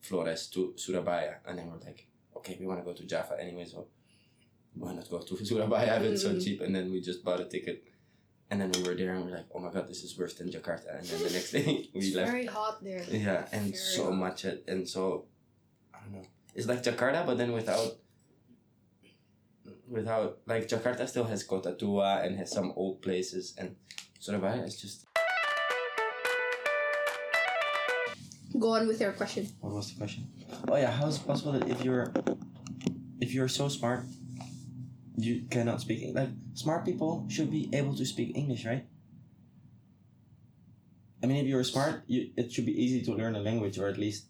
[0.02, 3.66] Flores to Surabaya, and then we're like, okay, we want to go to Java anyway,
[3.66, 3.88] so
[4.76, 6.44] why not go to Surabaya if it's so Mm.
[6.44, 6.62] cheap?
[6.62, 7.84] And then we just bought a ticket,
[8.52, 10.50] and then we were there, and we're like, oh my god, this is worse than
[10.50, 11.00] Jakarta.
[11.00, 12.32] And then the next day we It's left.
[12.32, 13.04] very hot there.
[13.10, 14.14] Yeah, and Very so hot.
[14.16, 15.26] much and so
[15.94, 16.28] I don't know.
[16.54, 17.98] It's like Jakarta, but then without
[19.90, 23.76] without like Jakarta still has Kota Tua and has some old places, and
[24.20, 25.06] Surabaya is just.
[28.60, 29.48] Go on with your question.
[29.60, 30.28] What was the question?
[30.68, 32.14] Oh yeah, how is it possible that if you're
[33.20, 34.06] if you're so smart,
[35.18, 38.86] you cannot speak like smart people should be able to speak English, right?
[41.24, 43.88] I mean, if you're smart, you, it should be easy to learn a language or
[43.88, 44.28] at least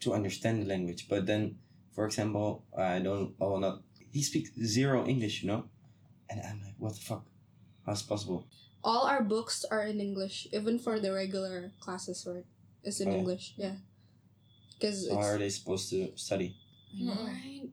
[0.00, 1.06] to understand the language.
[1.08, 1.56] But then,
[1.94, 3.82] for example, I don't, I will not.
[4.10, 5.64] He speaks zero English, you know,
[6.28, 7.24] and I'm like, what the fuck?
[7.86, 8.48] How's possible?
[8.82, 12.44] All our books are in English, even for the regular classes, right?
[12.84, 13.16] It's in Oh.
[13.16, 13.76] English, yeah.
[14.78, 16.56] Because How are they supposed to study?
[17.00, 17.68] right.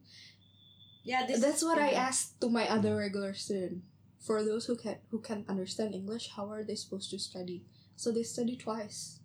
[1.03, 3.83] Yeah, this That's what I asked to my other regular student.
[4.21, 7.65] For those who can who can understand English, how are they supposed to study?
[7.97, 9.19] So they study twice.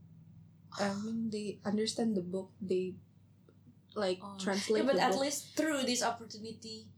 [0.80, 2.50] I mean, they understand the book.
[2.60, 2.96] They
[3.94, 4.36] like Oh.
[4.40, 4.82] translate.
[4.84, 5.20] Yeah, but the at book.
[5.28, 6.88] least through this opportunity,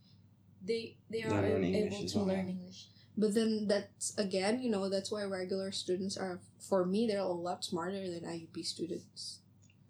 [0.62, 2.26] they they They are able to well.
[2.30, 2.86] learn English.
[3.18, 6.38] But then that's again, you know, that's why regular students are.
[6.62, 9.40] For me, they're a lot smarter than IUP students.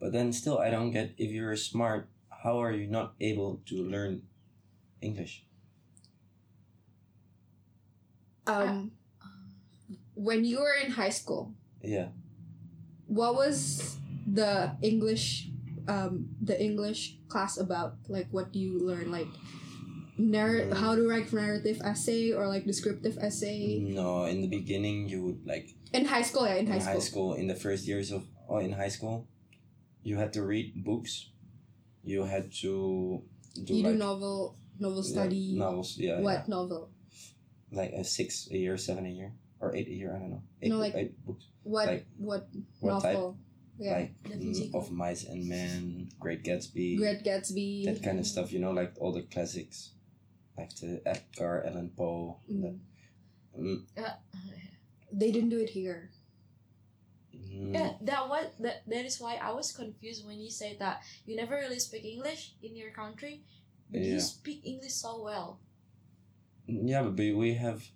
[0.00, 2.08] But then still, I don't get if you're smart,
[2.42, 4.22] how are you not able to learn
[5.02, 5.44] English?
[8.46, 8.92] Um,
[10.14, 11.52] when you were in high school,
[11.84, 12.08] Yeah.
[13.06, 15.50] what was the English
[15.88, 17.96] um the English class about?
[18.08, 19.12] Like what do you learn?
[19.12, 19.28] Like
[20.18, 20.74] narr- Mm.
[20.76, 23.78] how to write narrative essay or like descriptive essay?
[23.78, 26.98] No, in the beginning, you would like In high school, yeah, in high in high
[26.98, 27.34] school.
[27.34, 29.26] in the first years of oh, in high school,
[30.02, 31.30] you had to read books.
[32.04, 33.22] You had to
[33.64, 35.54] do You like do novel novel yeah, study.
[35.56, 35.96] novels.
[35.98, 36.90] Yeah, what novel?
[37.70, 40.14] like a six a year, seven a year, or eight a year.
[40.16, 40.42] I don't know.
[40.62, 41.44] Eight, No, like- eight books.
[41.62, 42.48] What Like, what,
[42.80, 43.12] What type?
[43.14, 43.36] novel?
[43.78, 43.92] Yeah.
[43.92, 47.84] Like mm, of Mice and Men, Great Gatsby, Great Gatsby.
[47.84, 48.52] that kind of stuff.
[48.52, 49.92] You know, like all the classics,
[50.58, 52.38] like the Edgar Allan Poe.
[52.50, 52.62] Mm.
[52.62, 53.82] that- mm,
[55.12, 56.10] They didn't do it here.
[57.34, 57.72] Mm.
[57.72, 61.36] Yeah, that what that that is why I was confused when you said that you
[61.36, 63.40] never really speak English in your country,
[63.90, 65.60] but you speak English so well.
[66.66, 67.88] Yeah, but we- we have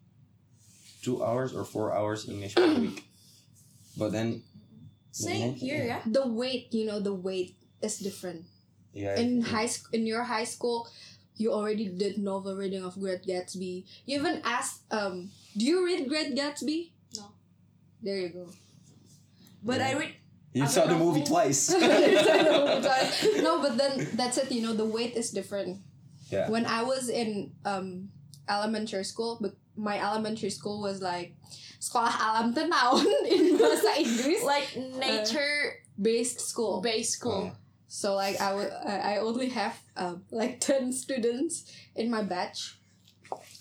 [1.02, 3.04] two hours or four hours English per week.
[4.00, 4.40] But then,
[5.12, 6.00] Same here, yeah.
[6.08, 8.48] The weight, you know, the weight is different.
[8.96, 9.20] yeah.
[9.20, 10.88] in high school in your high school
[11.42, 15.28] you already did novel reading of great gatsby you even asked um
[15.58, 17.34] do you read great gatsby No.
[18.02, 18.46] there you go
[19.62, 19.88] But Yeah.
[19.88, 20.12] I read
[20.54, 21.70] you I saw the don't know movie twice.
[23.42, 25.78] no but then that's it you know the weight is different
[26.30, 26.48] Yeah.
[26.48, 28.08] when i was in um
[28.48, 31.36] elementary school but my elementary school was like
[31.80, 33.00] sekolah alam tenaun
[33.34, 34.68] in bahasa Inggris like
[35.00, 37.52] nature based school based school.
[37.52, 37.56] Oh.
[37.92, 42.78] So like I would I I only have um like ten students in my batch,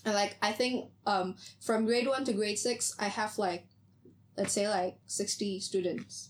[0.05, 3.67] and like I think um from grade one to grade six I have like
[4.37, 6.29] let's say like sixty students.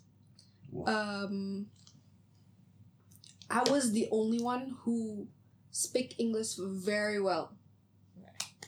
[0.71, 1.25] Wow.
[1.25, 1.67] Um,
[3.51, 5.27] I was the only one who
[5.69, 7.53] speak English very well.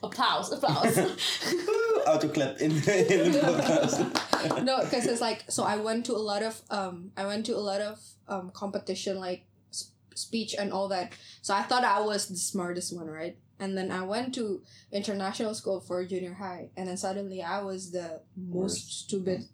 [0.03, 0.95] Applause, applause.
[2.05, 4.63] Autoclap in the, in the podcast.
[4.63, 7.55] no, because it's like so I went to a lot of um I went to
[7.55, 11.13] a lot of um competition like s- speech and all that.
[11.41, 13.37] So I thought I was the smartest one, right?
[13.59, 17.91] And then I went to international school for junior high, and then suddenly I was
[17.91, 19.45] the most stupid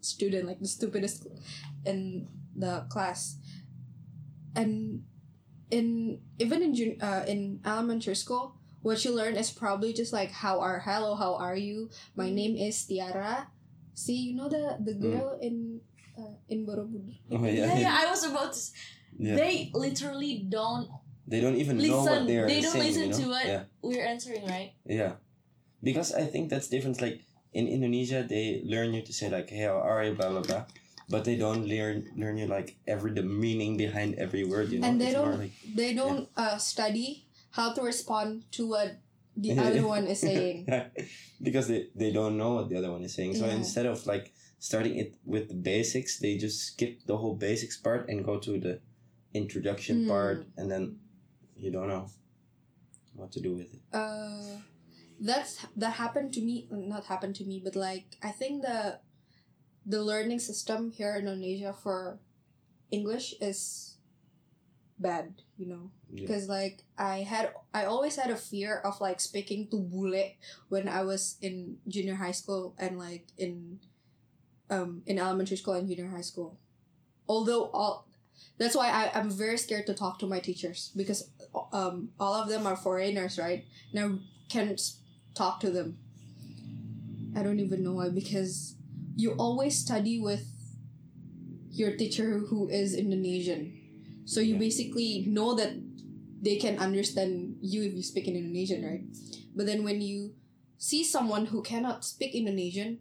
[0.00, 1.26] student, like the stupidest
[1.84, 3.36] in the class.
[4.54, 5.04] And
[5.70, 10.30] in even in jun- uh, in elementary school, what you learn is probably just like
[10.30, 11.90] how are hello, how are you?
[12.16, 13.48] My name is Tiara.
[13.94, 15.87] See, you know the the girl in uh,
[16.48, 17.16] in Borobudur.
[17.30, 18.62] Oh yeah, yeah, yeah, I was about to.
[19.18, 19.36] yeah.
[19.36, 20.88] They literally don't
[21.28, 22.26] They don't even know what listen.
[22.26, 22.88] they are They don't saying.
[22.88, 23.18] listen you know?
[23.20, 24.72] to what Yeah, we're answering, right?
[24.88, 25.20] yeah.
[25.84, 27.00] Because I think that's different.
[27.04, 27.20] Like
[27.52, 30.64] in Indonesia, they learn you to say like, "Hey, how are you?" Blah blah blah.
[31.08, 34.72] But they don't learn learn you like every the meaning behind every word.
[34.72, 37.24] You know, And they It's don't- like They don't uh, study
[37.56, 39.00] how to respond to what
[39.36, 40.66] the other one is saying.
[41.44, 43.36] because they, they don't know what the other one is saying.
[43.36, 43.56] So Yeah.
[43.56, 48.08] instead of like starting it with the basics, they just skip the whole basics part
[48.08, 48.80] and go to the
[49.34, 50.08] introduction Mm.
[50.08, 50.98] part, and then
[51.56, 52.08] you don't know
[53.14, 53.80] what to do with it.
[53.92, 54.62] Uh,
[55.20, 56.66] that's that happened to me.
[56.70, 59.00] Not happened to me, but like I think the
[59.86, 62.20] the learning system here in Indonesia for
[62.90, 63.96] English is
[64.98, 65.42] bad.
[65.56, 65.84] You know.
[66.08, 66.24] Yeah.
[66.24, 70.16] because like I had I always had a fear of like speaking to bule
[70.72, 73.80] when I was in junior high school and like in
[74.70, 76.58] um in elementary school and junior high school.
[77.28, 78.06] Although all
[78.58, 81.30] that's why I, I'm very scared to talk to my teachers because
[81.72, 83.64] um all of them are foreigners, right?
[83.92, 84.80] And I can't
[85.34, 85.98] talk to them.
[87.36, 88.76] I don't even know why because
[89.16, 90.46] you always study with
[91.70, 93.74] your teacher who is Indonesian.
[94.24, 94.60] So you Yeah.
[94.60, 95.74] basically know that
[96.42, 99.04] they can understand you if you speak in Indonesian, right?
[99.54, 100.34] But then when you
[100.76, 103.00] see someone who cannot speak Indonesian,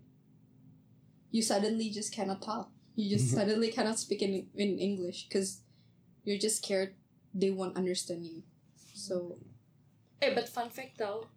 [1.32, 2.70] you suddenly just cannot talk.
[2.96, 5.62] You just suddenly cannot speak in, in English because
[6.24, 6.96] you're just scared
[7.34, 8.44] they won't understand you.
[8.94, 9.38] So
[10.22, 11.28] Hey, but fun fact though,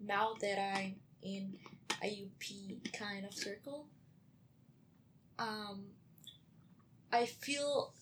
[0.00, 1.54] now that I'm in
[2.02, 3.86] IUP kind of circle,
[5.38, 5.86] um,
[7.12, 7.92] I feel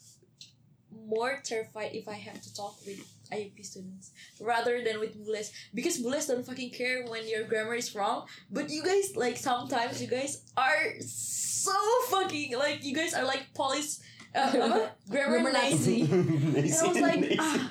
[0.91, 5.99] more terrified if I have to talk with IUP students rather than with Bules because
[5.99, 8.27] Bules don't fucking care when your grammar is wrong.
[8.51, 11.75] But you guys like sometimes you guys are so
[12.09, 14.01] fucking like you guys are like police
[14.35, 14.91] uh, apa?
[15.09, 16.03] grammar, Grammar Nazi.
[16.03, 17.69] And I was like, ah.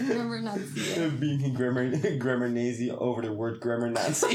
[0.00, 0.58] remember not
[1.20, 4.34] Being grammar grammar Nazi over the word grammar Nazi.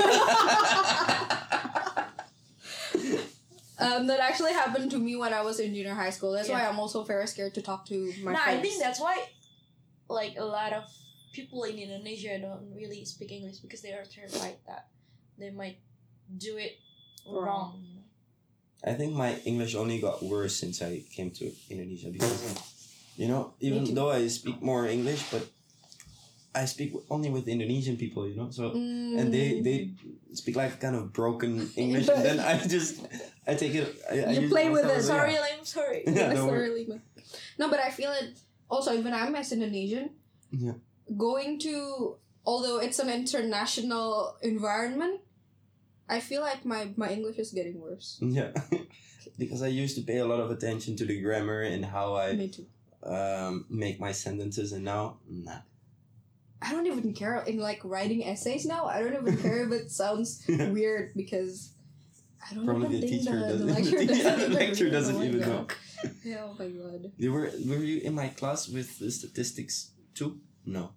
[3.77, 6.31] Um, that actually happened to me when I was in junior high school.
[6.31, 8.59] That's why I'm also very scared to talk to my nah, friends.
[8.59, 9.27] I think that's why,
[10.07, 10.83] like a lot of
[11.33, 14.88] people in Indonesia don't really speak English because they are terrified that
[15.38, 15.79] they might
[16.38, 16.80] do it
[17.28, 17.43] Wrong.
[17.43, 17.84] wrong.
[17.84, 18.91] you know?
[18.91, 22.55] I think my English only got worse since I came to Indonesia because,
[23.17, 25.43] you know, even though I speak more English, but
[26.56, 28.49] I speak only with Indonesian people, you know.
[28.49, 29.91] So and they they
[30.34, 33.06] speak like kind of broken English, and then I just
[33.45, 33.95] I take it.
[34.10, 35.01] I, I You use play with it.
[35.03, 36.03] Sorry, I'm sorry.
[36.08, 36.70] Yeah, That's don't worry.
[36.70, 37.01] really bad.
[37.60, 38.38] No, but I feel it
[38.70, 40.12] also even I'm as Indonesian.
[40.51, 40.74] Yeah.
[41.18, 45.22] Going to although it's an international environment,
[46.08, 48.18] I feel like my, my English is getting worse.
[48.22, 48.51] Yeah,
[49.38, 52.49] because I used to pay a lot of attention to the grammar and how I
[53.03, 55.60] um, make my sentences, and now nah.
[56.62, 58.86] I don't even care in like writing essays now.
[58.86, 61.72] I don't even care if it sounds weird because
[62.49, 65.16] I don't Probably even the think teacher the, doesn't- the lecturer doesn't, lecturer even doesn't
[65.20, 65.24] know.
[65.26, 65.45] even Yeah.
[65.47, 65.68] know.
[66.24, 67.12] Yeah, oh my god.
[67.18, 70.39] You were were you in my class with the statistics too?
[70.66, 70.91] No.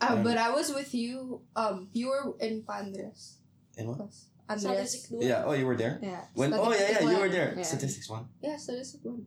[0.00, 1.42] Uh, Um, but I was with you.
[1.56, 3.34] Um, you were in Pandres
[3.76, 3.98] In what?
[3.98, 4.26] class.
[4.48, 5.06] Andreas.
[5.10, 5.44] Yeah.
[5.46, 5.98] Oh, you were there.
[6.02, 6.24] Yeah.
[6.34, 6.52] When?
[6.52, 7.54] Oh yeah, yeah, Statistics you were there.
[7.56, 7.62] Yeah.
[7.62, 8.24] Statistics one.
[8.42, 9.26] Yeah, statistics one.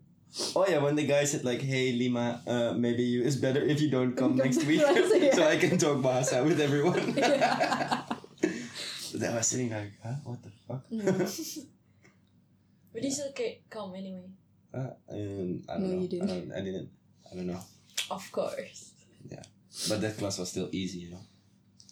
[0.55, 3.82] Oh yeah, when the guy said like, "Hey Lima, uh, maybe you it's better if
[3.82, 5.32] you don't come next week, yeah.
[5.38, 7.15] so I can talk Bahasa with everyone."
[9.17, 9.32] Yeah.
[9.32, 10.13] I was sitting like, huh?
[10.23, 10.86] What the fuck?
[10.91, 11.65] Mm.
[12.93, 13.34] But you still
[13.69, 14.30] come anyway.
[14.73, 16.01] uh, um, I don't No, know.
[16.01, 16.30] you didn't.
[16.30, 16.89] I, don't, I didn't.
[17.32, 17.61] I don't know.
[18.11, 18.93] Of course.
[19.30, 19.41] Yeah,
[19.89, 21.23] but that class was still easy, you know.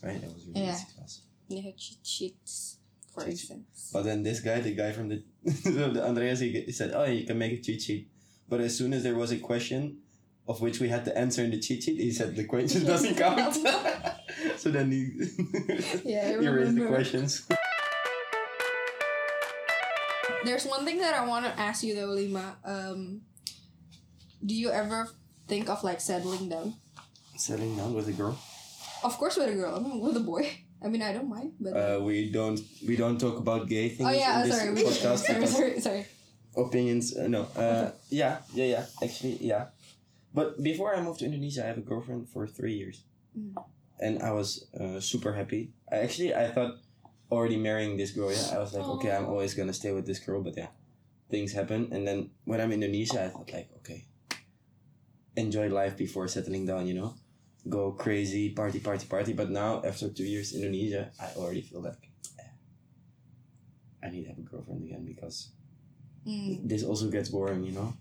[0.04, 0.22] Right?
[0.22, 0.76] That was really Yeah.
[0.76, 1.22] easy class.
[1.50, 2.78] They had cheat sheets,
[3.12, 3.90] for Cheat instance.
[3.94, 7.26] But then this guy, the guy from the, the Andreas, he, he said, "Oh, you
[7.26, 8.10] can make a cheat sheet."
[8.48, 9.98] But as soon as there was a question
[10.48, 13.16] of which we had to answer in the cheat sheet, he said the question doesn't
[13.16, 13.56] count.
[14.58, 15.12] so then he
[16.06, 17.48] Yeah, he raised the questions.
[20.44, 22.58] There's one thing that I want to ask you though, Lima.
[22.64, 23.22] Um,
[24.46, 25.10] do you ever
[25.48, 26.76] think of like settling down?
[27.36, 28.38] Settling down with a girl.
[29.04, 29.76] Of course, with a girl.
[29.76, 30.48] I mean, with a boy.
[30.84, 31.74] I mean, I don't mind, but.
[31.74, 34.76] Uh, we don't we don't talk about gay things oh yeah, in this sorry.
[34.76, 36.06] podcast sorry, sorry, sorry.
[36.58, 37.16] Opinions.
[37.16, 37.44] Uh, no.
[37.56, 38.86] Uh, yeah, yeah, yeah.
[39.04, 39.68] Actually, yeah.
[40.34, 43.04] But before I moved to Indonesia, I have a girlfriend for three years,
[43.38, 43.52] Mm.
[44.00, 45.72] and I was uh, super happy.
[45.92, 46.80] I actually I thought
[47.32, 48.32] already marrying this girl.
[48.32, 50.40] Yeah, I was like, okay, I'm always gonna stay with this girl.
[50.44, 50.72] But yeah,
[51.32, 54.08] things happen, and then when I'm in Indonesia, I thought like, okay,
[55.36, 56.88] enjoy life before settling down.
[56.88, 57.12] You know,
[57.68, 59.34] go crazy, party, party, party.
[59.34, 62.12] But now after two years in Indonesia, I already feel like.
[62.40, 62.52] eh,
[64.04, 65.52] I need to have a girlfriend again because
[66.26, 66.68] Mm.
[66.68, 67.94] this also gets boring, you know?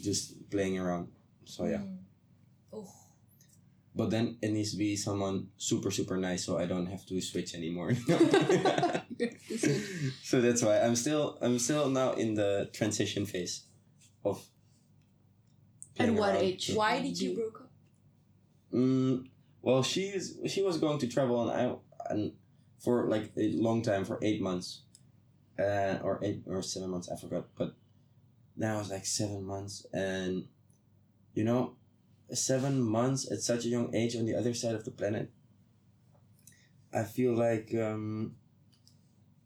[0.00, 1.08] Just playing around.
[1.44, 1.78] So yeah.
[1.78, 1.98] Mm.
[2.72, 2.88] Oh.
[3.94, 7.20] But then it needs to be someone super, super nice so I don't have to
[7.20, 7.92] switch anymore.
[10.22, 13.64] so that's why I'm still I'm still now in the transition phase
[14.24, 14.44] of
[15.98, 16.42] At what around.
[16.44, 16.70] age?
[16.74, 17.70] Why did you broke up?
[18.72, 19.26] Mm,
[19.62, 21.74] well, she is she was going to travel and I
[22.12, 22.32] and
[22.78, 24.82] for like a long time for eight months,
[25.58, 27.74] uh, or eight or seven months I forgot, but
[28.56, 30.46] now it's like seven months and
[31.34, 31.76] you know,
[32.32, 35.30] seven months at such a young age on the other side of the planet.
[36.92, 38.34] I feel like um,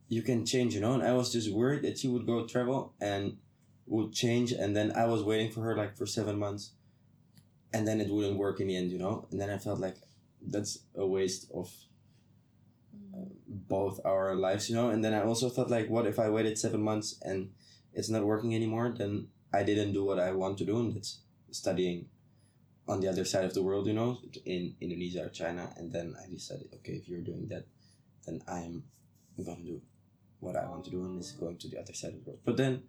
[0.08, 2.94] you can change, you know, and I was just worried that she would go travel
[3.00, 3.36] and
[3.86, 6.72] would change, and then I was waiting for her like for seven months
[7.72, 9.26] and then it wouldn't work in the end, you know.
[9.30, 9.96] And then I felt like
[10.46, 11.72] that's a waste of
[13.46, 14.90] both our lives, you know.
[14.90, 17.50] And then I also thought like, what if I waited seven months and
[17.92, 18.94] it's not working anymore?
[18.96, 22.06] Then I didn't do what I want to do, and that's studying
[22.88, 25.72] on the other side of the world, you know, in Indonesia or China.
[25.76, 27.66] And then I decided, okay, if you're doing that,
[28.26, 28.84] then I'm
[29.44, 29.82] gonna do
[30.40, 32.40] what I want to do, and it's going to the other side of the world.
[32.44, 32.82] But then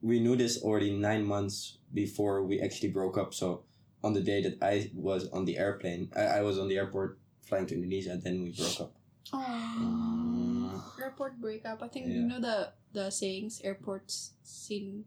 [0.00, 3.34] we knew this already nine months before we actually broke up.
[3.34, 3.64] So
[4.02, 7.18] on the day that I was on the airplane, I, I was on the airport
[7.42, 8.92] flying to Indonesia, then we broke up.
[9.32, 11.82] Oh, airport breakup.
[11.82, 15.04] I think you know the the sayings airports scene.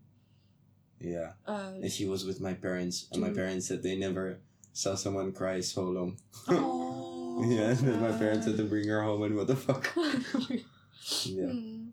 [1.00, 1.34] Yeah.
[1.46, 4.40] Uh, And she was with my parents, and my parents said they never
[4.72, 6.16] saw someone cry so long.
[6.48, 9.92] oh, yeah, and then my parents had to bring her home, and what the fuck?
[11.28, 11.52] Yeah.
[11.52, 11.92] Hmm.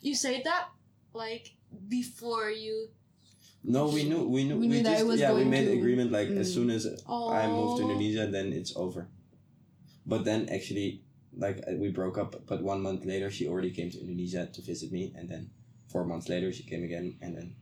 [0.00, 0.72] You say that
[1.12, 1.52] like
[1.92, 2.88] before you.
[3.62, 5.76] No, we knew, we knew, We knew that just, it was yeah, we made to-
[5.76, 6.54] agreement like as Mm.
[6.54, 7.28] soon as Oh.
[7.30, 9.06] I moved to Indonesia, then it's over.
[10.08, 11.01] But then actually,
[11.36, 14.62] like uh, we broke up, but one month later she already came to Indonesia to
[14.62, 15.50] visit me, and then
[15.88, 17.54] four months later she came again, and then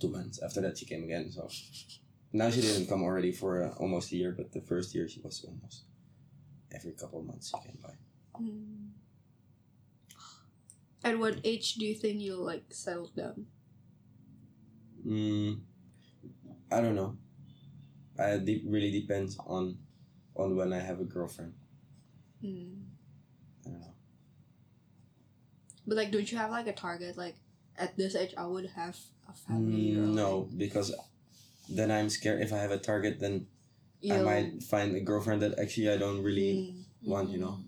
[0.00, 1.30] two months after that she came again.
[1.30, 1.48] So
[2.32, 5.20] now she didn't come already for uh, almost a year, but the first year she
[5.20, 5.84] was almost
[6.72, 7.94] every couple of months she came by.
[8.36, 8.88] Hmm.
[11.04, 13.46] At what age do you think you'll like settle down?
[15.06, 15.60] Mm,
[16.72, 17.18] I don't know.
[18.18, 19.78] I de- really depends on
[20.34, 21.52] on when I have a girlfriend.
[22.44, 22.74] Hmm.
[23.64, 23.94] I don't know.
[25.86, 27.16] But like, don't you have like a target?
[27.16, 27.36] Like,
[27.78, 29.96] at this age, I would have a family.
[29.96, 30.94] or, Mm, like, no, because
[31.68, 33.46] then I'm scared if I have a target, then
[34.10, 37.10] I might find a girlfriend that actually I don't really Hmm.
[37.10, 37.60] want, you know.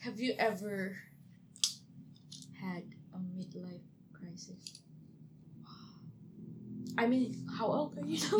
[0.00, 0.96] Have you ever
[2.60, 3.80] had a midlife
[4.12, 4.80] crisis?
[6.98, 8.38] I mean, how old are you now?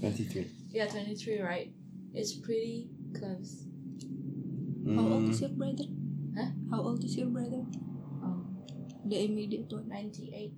[0.00, 0.46] 23.
[0.70, 1.72] yeah, 23, right?
[2.14, 3.64] It's pretty close.
[4.86, 5.84] How old Mm, is your brother?
[6.36, 6.50] Huh?
[6.70, 7.62] How old is your brother?
[8.22, 8.64] Um,
[9.04, 9.88] The immediate one.
[9.88, 10.54] 98.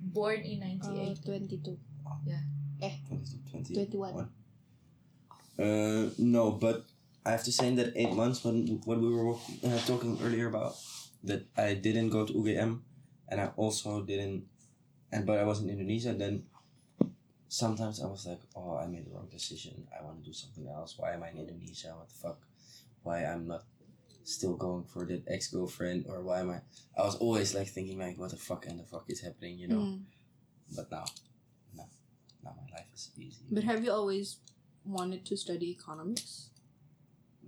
[0.00, 1.18] Born in Uh, 98.
[1.24, 1.78] 22.
[3.50, 4.28] 22, 21.
[5.58, 6.84] Uh, no, but
[7.24, 10.48] I have to say in that eight months when when we were uh, talking earlier
[10.48, 10.74] about
[11.22, 12.82] that I didn't go to UGM,
[13.28, 14.44] and I also didn't,
[15.14, 16.12] and but I was in Indonesia.
[16.12, 16.42] Then
[17.48, 19.86] sometimes I was like, oh, I made the wrong decision.
[19.94, 20.98] I want to do something else.
[20.98, 21.94] Why am I in Indonesia?
[21.96, 22.40] What the fuck?
[23.04, 23.62] Why I'm not
[24.24, 26.58] still going for that ex girlfriend or why am I?
[26.98, 29.68] I was always like thinking like, what the fuck and the fuck is happening, you
[29.68, 29.82] know?
[29.86, 30.02] Mm.
[30.74, 31.04] But now,
[31.76, 31.84] no,
[32.42, 33.46] now my life is easy.
[33.52, 34.38] But have you always
[34.84, 36.50] wanted to study economics?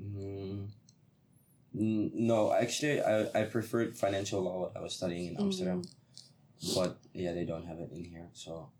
[0.00, 0.68] Mm,
[1.74, 4.60] no, actually, I, I preferred financial law.
[4.60, 5.82] What I was studying in Amsterdam,
[6.74, 8.28] but yeah, they don't have it in here.
[8.32, 8.70] So,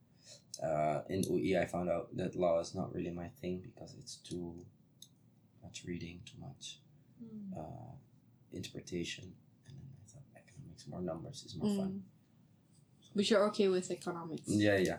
[0.62, 4.16] uh, in UI, I found out that law is not really my thing because it's
[4.16, 4.54] too
[5.62, 6.78] much reading, too much
[7.22, 7.56] Mm.
[7.56, 7.92] uh,
[8.52, 9.24] interpretation,
[9.66, 11.88] and then I thought economics, more numbers is more fun.
[11.88, 12.00] Mm.
[13.14, 14.42] But you're okay with economics.
[14.46, 14.98] Yeah, yeah.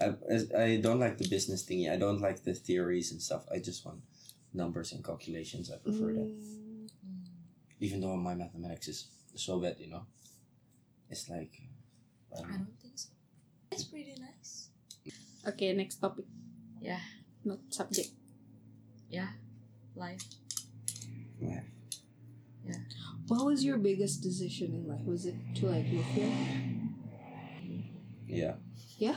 [0.00, 1.92] I, as- I don't like the business thingy.
[1.92, 3.44] I don't like the theories and stuff.
[3.52, 4.00] I just want
[4.54, 5.70] numbers and calculations.
[5.70, 6.32] I prefer that.
[6.40, 6.88] Mm.
[7.80, 10.06] Even though my mathematics is so bad, you know.
[11.10, 11.52] It's like
[12.34, 13.08] I I don't think so.
[13.72, 14.68] It's pretty nice.
[15.46, 16.24] Okay, next topic.
[16.80, 17.00] Yeah.
[17.44, 18.10] Not subject.
[19.10, 19.28] Yeah.
[19.96, 20.22] Life.
[21.40, 21.64] Life.
[22.66, 22.74] Yeah.
[23.28, 25.04] What was your biggest decision in life?
[25.04, 26.32] Was it to like live here?
[28.26, 28.54] Yeah.
[28.98, 29.16] Yeah?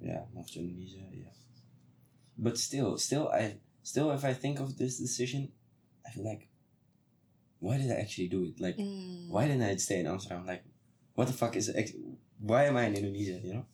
[0.00, 1.30] Yeah, move to Indonesia, yeah.
[2.36, 5.52] But still, still I still if I think of this decision,
[6.06, 6.48] I feel like
[7.60, 8.58] why did I actually do it?
[8.60, 9.28] Like Mm.
[9.30, 10.46] why didn't I stay in Amsterdam?
[10.46, 10.64] Like
[11.14, 11.92] what the fuck is ex-
[12.40, 13.66] why am I in Indonesia, you know?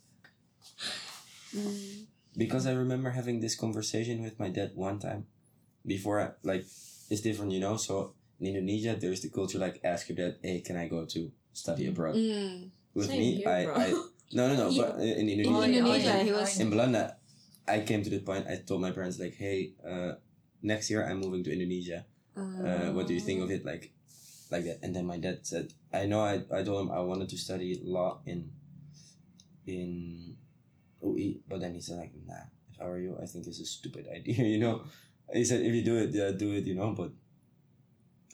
[1.55, 2.05] Mm.
[2.36, 5.26] because I remember having this conversation with my dad one time
[5.86, 6.61] before I, like
[7.09, 10.61] it's different you know so in Indonesia there's the culture like ask your dad hey
[10.61, 12.68] can I go to study abroad Mm.
[12.95, 13.61] with Same me here, I.
[13.64, 13.86] I
[14.36, 14.93] no no no Yeah.
[14.93, 16.61] but in In Indonesia Indonesia, oh, he was.
[16.61, 17.16] in Belanda
[17.66, 20.20] I came to the point I told my parents like hey uh,
[20.62, 22.05] next year I'm moving to Indonesia
[22.36, 23.91] uh, what do you think of it like
[24.51, 27.28] like that and then my dad said i know i, I told him i wanted
[27.30, 28.51] to study law in
[29.66, 30.34] in
[31.05, 32.34] ui but then he said like nah
[32.72, 34.82] if i were you i think it's a stupid idea you know
[35.32, 37.11] he said if you do it yeah do it you know but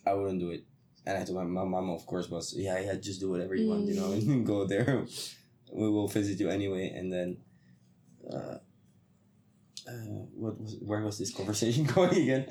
[0.05, 0.63] i wouldn't do it
[1.05, 3.67] and i told my, my mom of course was yeah yeah just do whatever you
[3.69, 5.05] want you know and go there
[5.73, 7.37] we will visit you anyway and then
[8.31, 8.57] uh,
[9.87, 9.91] uh,
[10.33, 12.47] what was where was this conversation going again?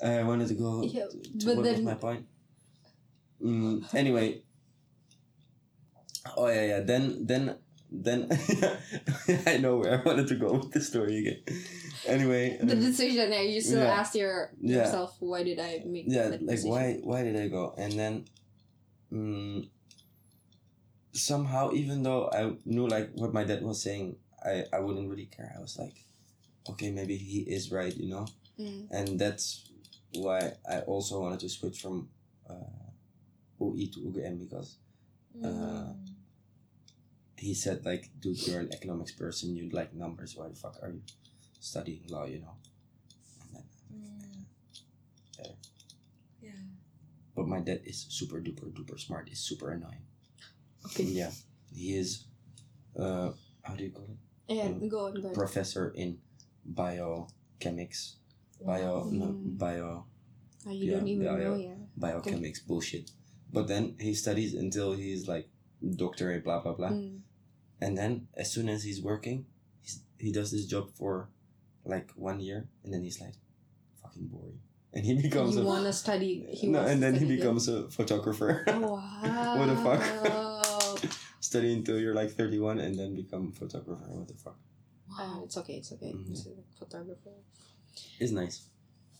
[0.00, 0.82] Uh, I wanted to go.
[0.84, 2.24] Yeah, to, to but what then- was my point?
[3.42, 4.42] Mm, anyway.
[6.36, 6.80] Oh yeah, yeah.
[6.80, 7.56] Then, then,
[7.90, 8.28] then.
[9.46, 11.40] I know where I wanted to go with the story again.
[12.06, 12.58] Anyway.
[12.60, 14.00] The uh, decision, yeah, you still Yeah.
[14.00, 14.84] ask your Yeah.
[14.84, 16.70] yourself, why did I make yeah like decision?
[16.70, 18.24] why why did i go and then
[19.12, 19.68] mm,
[21.12, 25.26] somehow even though i knew like what my dad was saying i i wouldn't really
[25.26, 25.96] care i was like
[26.70, 28.26] okay maybe he is right you know
[28.58, 28.88] Mm.
[28.90, 29.70] and that's
[30.14, 32.08] why i also wanted to switch from
[32.50, 32.87] uh,
[33.60, 34.76] ui to ugm because
[35.44, 35.92] Uh,
[37.36, 40.90] he said like dude you're an economics person you like numbers why the fuck are
[40.90, 41.02] you
[41.60, 42.56] studying law you know
[43.42, 44.42] and then, Mm.
[45.38, 45.52] Yeah.
[46.42, 46.62] Yeah.
[47.36, 50.02] but my dad is super duper duper smart is super annoying
[50.86, 51.04] Okay.
[51.04, 51.30] Yeah,
[51.74, 52.24] he is.
[52.96, 53.30] Uh,
[53.62, 54.18] how do you call it?
[54.48, 54.88] Yeah, Mm.
[54.88, 55.34] go on, go on.
[55.34, 56.18] Professor in
[56.64, 58.16] biochemics,
[58.64, 59.58] bio no, Mm.
[59.58, 60.06] bio
[60.66, 61.68] Oh, you yeah, don't even yeah, know, yeah.
[61.68, 61.80] yeah.
[61.98, 63.10] biochemics bullshit.
[63.52, 65.48] But then he studies until he's like
[65.96, 67.20] doctorate, blah blah blah, Mm.
[67.80, 69.46] and then as soon as he's working,
[69.80, 71.28] he's, he does this job for
[71.84, 73.34] like one year, and then he's like,
[74.02, 74.58] fucking boring,
[74.92, 76.46] and he becomes a want to study.
[76.52, 78.64] He no, and then he becomes a photographer.
[78.68, 79.58] Oh, wow.
[79.58, 80.02] What the fuck?
[80.26, 80.96] Oh,
[81.40, 84.04] Study until you're like thirty one, and then become photographer.
[84.08, 84.58] What the fuck?
[85.18, 85.74] Uh, it's okay.
[85.74, 86.12] It's okay.
[86.12, 86.30] Mhm.
[86.32, 87.30] It's a photographer.
[88.20, 88.66] It's nice.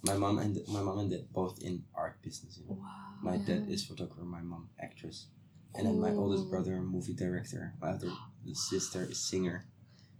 [0.03, 2.59] My mom and my mom and dad both in art business.
[2.59, 2.78] You know?
[2.80, 3.18] Wow.
[3.22, 4.22] My dad is photographer.
[4.22, 5.26] My mom actress,
[5.74, 7.74] and then my oldest brother movie director.
[7.82, 8.11] My other
[8.53, 9.66] sister is singer,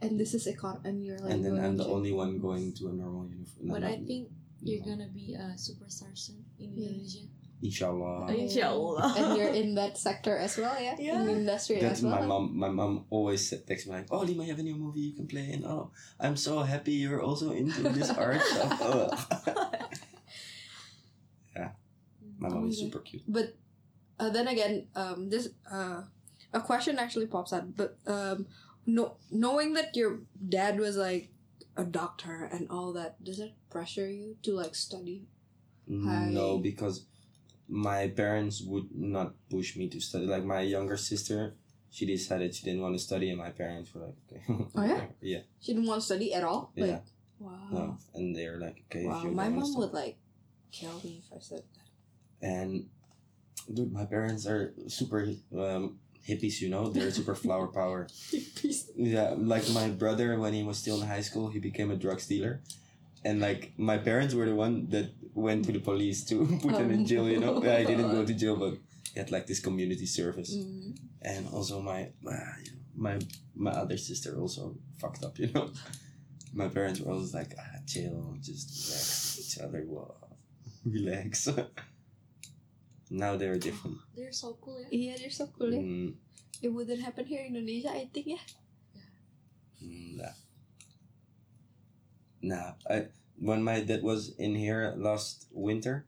[0.03, 1.31] And this is a econ, and you're like.
[1.33, 3.69] and then I'm the going only one going to a normal uniform.
[3.71, 4.31] But I think
[4.63, 6.91] you're gonna be a superstar soon in Yeah.
[6.91, 7.27] Indonesia.
[7.63, 8.27] Inshallah.
[8.29, 9.15] to- Inshallah.
[9.19, 10.95] and you're in that sector as well, yeah.
[10.99, 11.21] Yeah.
[11.21, 12.21] In the industry That's as well.
[12.21, 12.57] my mom.
[12.59, 15.15] My mom always said- texts me like, "Oh, Lima, you have a new movie you
[15.15, 15.65] can play in.
[15.65, 15.91] Oh,
[16.21, 19.11] I'm so happy you're also into this art stuff." Oh.
[22.39, 23.23] My mom is super cute.
[23.27, 23.57] But
[24.21, 26.03] uh, then again, um, this uh,
[26.55, 27.67] a question actually pops up.
[27.77, 28.47] But um,
[28.87, 31.31] no, knowing that your dad was like
[31.77, 35.27] a doctor and all that, does it pressure you to like study?
[35.91, 36.31] Hi.
[36.31, 37.07] No, because
[37.69, 40.27] my parents would not push me to study.
[40.27, 41.55] Like my younger sister,
[41.91, 44.43] she decided she didn't want to study, and my parents were like, okay.
[44.75, 45.05] Oh, yeah?
[45.21, 46.73] yeah, She didn't want to study at all.
[46.75, 46.85] Yeah.
[46.87, 47.03] Like,
[47.41, 47.69] Wow.
[47.71, 49.23] No, and they're like, okay, wow.
[49.23, 50.17] My mom would like
[50.73, 52.47] kill me if I said that.
[52.49, 52.87] And
[53.73, 55.21] dude, my parents are super
[55.57, 55.99] um,
[56.29, 56.61] hippies.
[56.61, 58.09] You know, they're super flower power.
[58.11, 58.87] hippies.
[58.97, 62.21] Yeah, like my brother when he was still in high school, he became a drug
[62.27, 62.61] dealer,
[63.25, 66.91] and like my parents were the one that went to the police to put him
[66.91, 67.29] in jail.
[67.29, 68.75] You know, Oh I didn't go to jail, but
[69.15, 70.99] he had like this community service, Mm.
[71.23, 72.55] and also my uh,
[72.95, 73.19] my
[73.55, 75.39] my other sister also fucked up.
[75.43, 75.71] You know,
[76.53, 80.15] my parents were always like, ah, chill, just relax with each other, wow,
[80.85, 81.49] relax.
[83.11, 83.97] now they're different.
[84.17, 85.13] They're so cool, yeah.
[85.13, 85.73] Yeah, they're so cool.
[85.73, 85.81] eh?
[85.81, 86.15] Mm,
[86.63, 88.27] It wouldn't happen here in Indonesia, I think.
[88.35, 88.45] Yeah.
[89.81, 90.35] Nah.
[92.43, 92.73] Nah.
[92.89, 93.07] I
[93.41, 96.07] when my dad was in here last winter,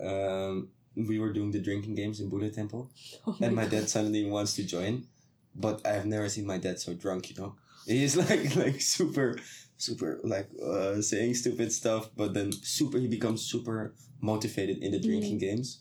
[0.00, 2.90] um, we were doing the drinking games in Buddha Temple,
[3.26, 5.06] Oh and my dad suddenly wants to join,
[5.54, 7.30] but I've never seen my dad so drunk.
[7.30, 7.54] You know,
[7.86, 9.38] he's like like super,
[9.76, 15.00] super like uh, saying stupid stuff, but then super he becomes super motivated in the
[15.00, 15.80] drinking games.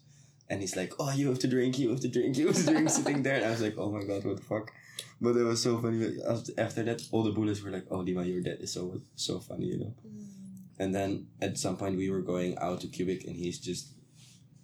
[0.49, 2.65] And he's like, "Oh, you have to drink, you have to drink, you have to
[2.65, 4.69] drink." sitting there, and I was like, "Oh my god, what the fuck!"
[5.21, 6.17] But it was so funny.
[6.27, 9.67] After- that, all the bullets were like, "Oh, Lima, your dad is so so funny,"
[9.67, 9.93] you know.
[10.82, 13.93] And then at some point, we were going out to Cubic, and he's just,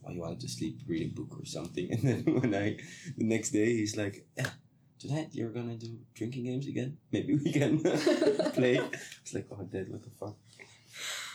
[0.03, 1.85] oh, he wanted to sleep, read a book or something.
[1.93, 2.77] And then when I,
[3.17, 4.49] the next day, he's like, yeah,
[4.97, 6.97] tonight you're gonna do drinking games again.
[7.13, 7.79] Maybe we can
[8.57, 8.81] play.
[9.21, 10.35] It's like, oh, dad, what the fuck?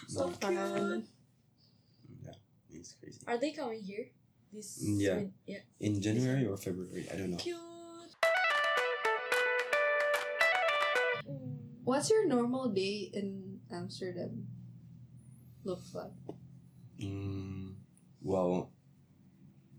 [0.08, 1.06] So No, cute.
[2.26, 2.34] yeah,
[2.74, 3.20] it's crazy.
[3.30, 4.06] Are they coming here?
[4.52, 5.14] This Mm, yeah.
[5.22, 5.62] win- yeah.
[5.78, 7.36] In January or February, I don't know.
[7.38, 7.70] Cute.
[11.84, 14.46] What's your normal day in Amsterdam
[15.64, 16.12] look like?
[17.00, 17.74] Mm,
[18.22, 18.70] well,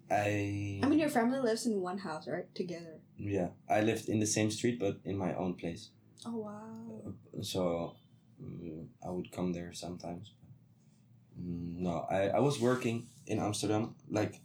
[0.09, 0.79] I.
[0.83, 2.53] I mean, your family lives in one house, right?
[2.55, 2.99] Together.
[3.17, 5.89] Yeah, I lived in the same street, but in my own place.
[6.25, 7.13] Oh wow.
[7.41, 7.95] So
[8.41, 10.31] mm, I would come there sometimes.
[11.39, 14.41] Mm, no, I, I was working in Amsterdam, like,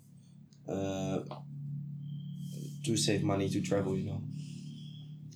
[0.69, 1.21] uh,
[2.85, 4.23] to save money to travel, you know.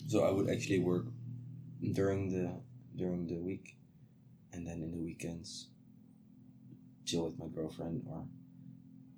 [0.08, 1.06] So I would actually work
[1.92, 2.60] during the
[2.96, 3.76] during the week,
[4.52, 5.68] and then in the weekends,
[7.04, 8.24] chill with my girlfriend or,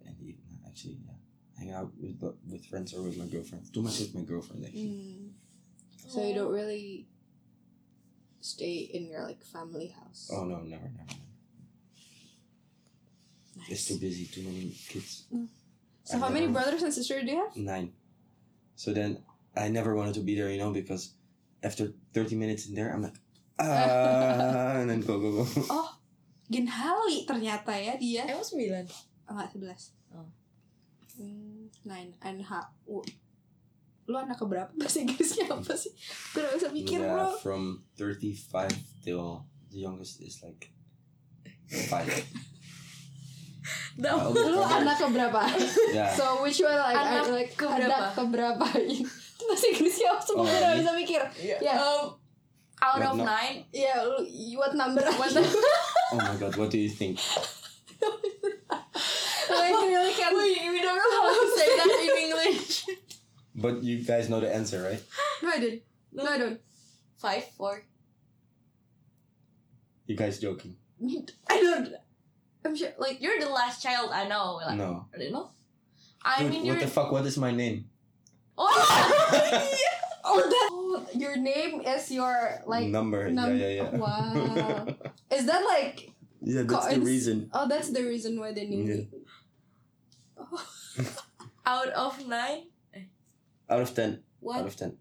[0.06, 1.12] and even actually yeah,
[1.58, 2.20] hang out with
[2.50, 3.72] with friends or with my girlfriend.
[3.72, 4.82] Too much with my girlfriend actually.
[4.82, 5.30] Mm.
[6.08, 7.06] So you don't really
[8.40, 10.30] stay in your like family house.
[10.32, 10.94] Oh no, never, never.
[11.08, 11.20] never.
[13.68, 15.24] It's too busy, too many kids.
[16.04, 17.56] So I how many brothers and sisters do you have?
[17.56, 17.92] Nine.
[18.76, 19.22] So then
[19.56, 21.14] I never wanted to be there, you know, because
[21.62, 23.14] after 30 minutes in there, I'm like,
[23.58, 25.46] ah, and then go, go, go.
[25.70, 25.96] Oh,
[26.46, 28.22] Ginhali ternyata ya dia.
[28.24, 28.84] Emang sembilan.
[29.24, 29.96] Oh, enggak, 11.
[30.12, 30.28] Oh.
[31.14, 32.60] Hmm, nine and ha.
[32.84, 33.06] u-
[34.04, 34.68] Lu anak keberapa?
[34.76, 35.88] Bahasa Inggrisnya apa sih?
[36.30, 37.40] Gue gak bisa mikir, yeah, bro.
[37.40, 37.62] from
[37.96, 38.68] 35
[39.00, 39.40] till
[39.70, 40.68] the youngest is like
[41.72, 41.88] 5.
[43.96, 45.40] The Ah, Lu anak keberapa?
[45.88, 46.12] Yeah.
[46.12, 47.88] So which one like Anak I like keberapa?
[47.88, 48.66] anak keberapa?
[49.48, 50.22] Bahasa Inggrisnya apa?
[50.30, 51.22] Oh, gue gak bisa mikir.
[51.40, 51.78] Yeah.
[51.78, 52.12] Um,
[52.76, 53.64] out What of no- nine.
[53.70, 55.00] Yeah, lu, you- what number?
[56.10, 57.18] What oh my god, what do you think?
[59.50, 62.86] like really can Wait, we don't know how to say that in English.
[63.54, 65.02] But you guys know the answer, right?
[65.42, 65.82] No, I didn't.
[66.12, 66.60] No, I don't.
[67.18, 67.84] Five, four.
[70.06, 70.76] You guys joking?
[71.48, 71.94] I don't.
[72.64, 72.90] I'm sure.
[72.98, 74.60] Like You're the last child I know.
[74.64, 75.06] Like, No.
[75.14, 75.50] I don't know.
[76.22, 76.80] I Dude, mean, what you're.
[76.80, 77.12] the fuck?
[77.12, 77.86] What is my name?
[78.56, 79.70] oh!
[80.24, 80.68] oh that.
[80.72, 82.88] Oh, your name is your like.
[82.88, 83.30] Number.
[83.30, 83.96] num- yeah, yeah, yeah.
[83.96, 84.86] Wow.
[85.30, 86.10] Is that like?
[86.40, 87.50] yeah, that's the reason.
[87.52, 88.94] Oh, that's the reason why they named Yeah.
[89.04, 89.08] it.
[90.38, 90.60] Oh.
[91.66, 92.68] out of nine.
[93.68, 94.20] Out of 10.
[94.52, 94.92] Out of 10.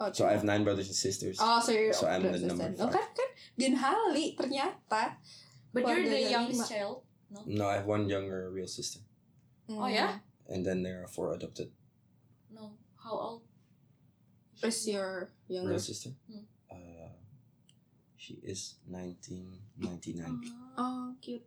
[0.00, 1.36] Oh, So I have nine brothers and sisters.
[1.40, 2.78] Oh, so you're So I'm the resistant.
[2.78, 3.28] number Oh, kan kan
[3.58, 5.18] Ginhali ternyata.
[5.74, 6.72] But you're the youngest lima.
[6.72, 6.96] child.
[7.44, 9.04] No, I have one younger real sister.
[9.68, 9.92] Oh, mm.
[9.92, 10.24] yeah?
[10.48, 11.68] And then there are four adopted.
[12.48, 12.72] No.
[12.96, 13.42] How old?
[14.62, 15.78] Is your Real younger?
[15.78, 16.10] sister?
[16.30, 16.44] Hmm.
[16.70, 17.08] Uh,
[18.16, 20.52] she is 1999.
[20.76, 21.42] Oh, cute.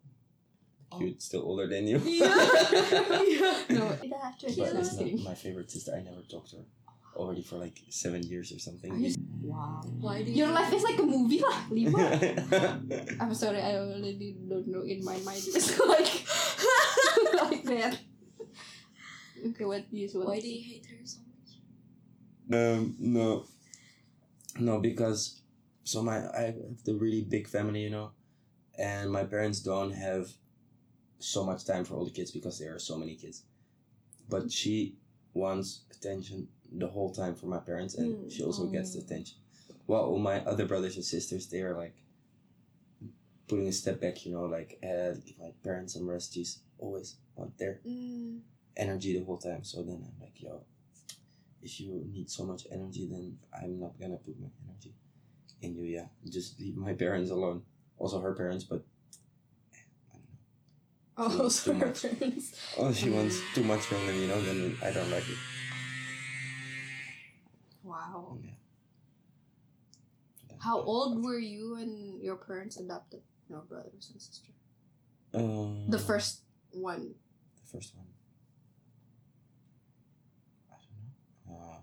[0.97, 1.99] Cute, still older than you.
[2.03, 2.27] yeah.
[3.69, 4.47] No, I have to.
[4.57, 5.93] but it's not my favorite sister.
[5.95, 6.63] I never talked to her.
[7.15, 8.91] Already for like seven years or something.
[8.91, 9.81] Are you- Wow.
[9.99, 10.37] Why do you?
[10.45, 11.99] Your life is like a movie lah, lima.
[13.19, 15.43] I'm sorry, I already don't know in my mind.
[15.43, 16.23] It's like
[17.35, 17.99] like that.
[19.49, 21.30] Okay, what do you what Why do you hate her so much?
[22.53, 23.45] Um, no.
[24.59, 25.41] No, because
[25.83, 28.11] so my I have the really big family, you know,
[28.77, 30.29] and my parents don't have
[31.19, 33.43] so much time for all the kids because there are so many kids.
[34.29, 34.95] But she
[35.33, 38.31] wants attention the whole time from my parents, and Mm.
[38.31, 39.05] she also gets the Oh.
[39.05, 39.37] attention.
[39.85, 41.95] While all my other brothers and sisters, they are like
[43.47, 46.33] putting a step back, you know, like uh, give my parents some rest.
[46.33, 48.41] She's always want their Mm.
[48.77, 49.63] energy the whole time.
[49.63, 50.63] So then I'm like, yo,
[51.61, 54.93] if you need so much energy, then I'm not gonna put my energy
[55.61, 55.83] in you.
[55.85, 57.63] Yeah, just leave my parents alone.
[57.97, 58.83] Also her parents, but
[60.11, 60.23] I don't
[61.29, 61.35] know.
[61.39, 62.01] Oh, too sorry, much.
[62.01, 62.55] parents.
[62.77, 64.41] Oh, she wants too much from them, you know.
[64.41, 65.37] Then I don't like it.
[67.83, 68.37] Wow.
[68.43, 68.51] Yeah.
[70.59, 74.51] How old were you when your parents adopted your brothers and sister?
[75.33, 76.41] Um, The first
[76.71, 77.15] one.
[77.63, 78.05] The first one.
[80.69, 81.09] I don't know.
[81.51, 81.79] Uh,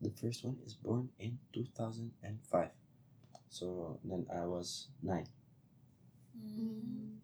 [0.00, 2.68] the first one is born in 2005.
[3.48, 5.26] So then I was nine.
[6.36, 7.16] Mm.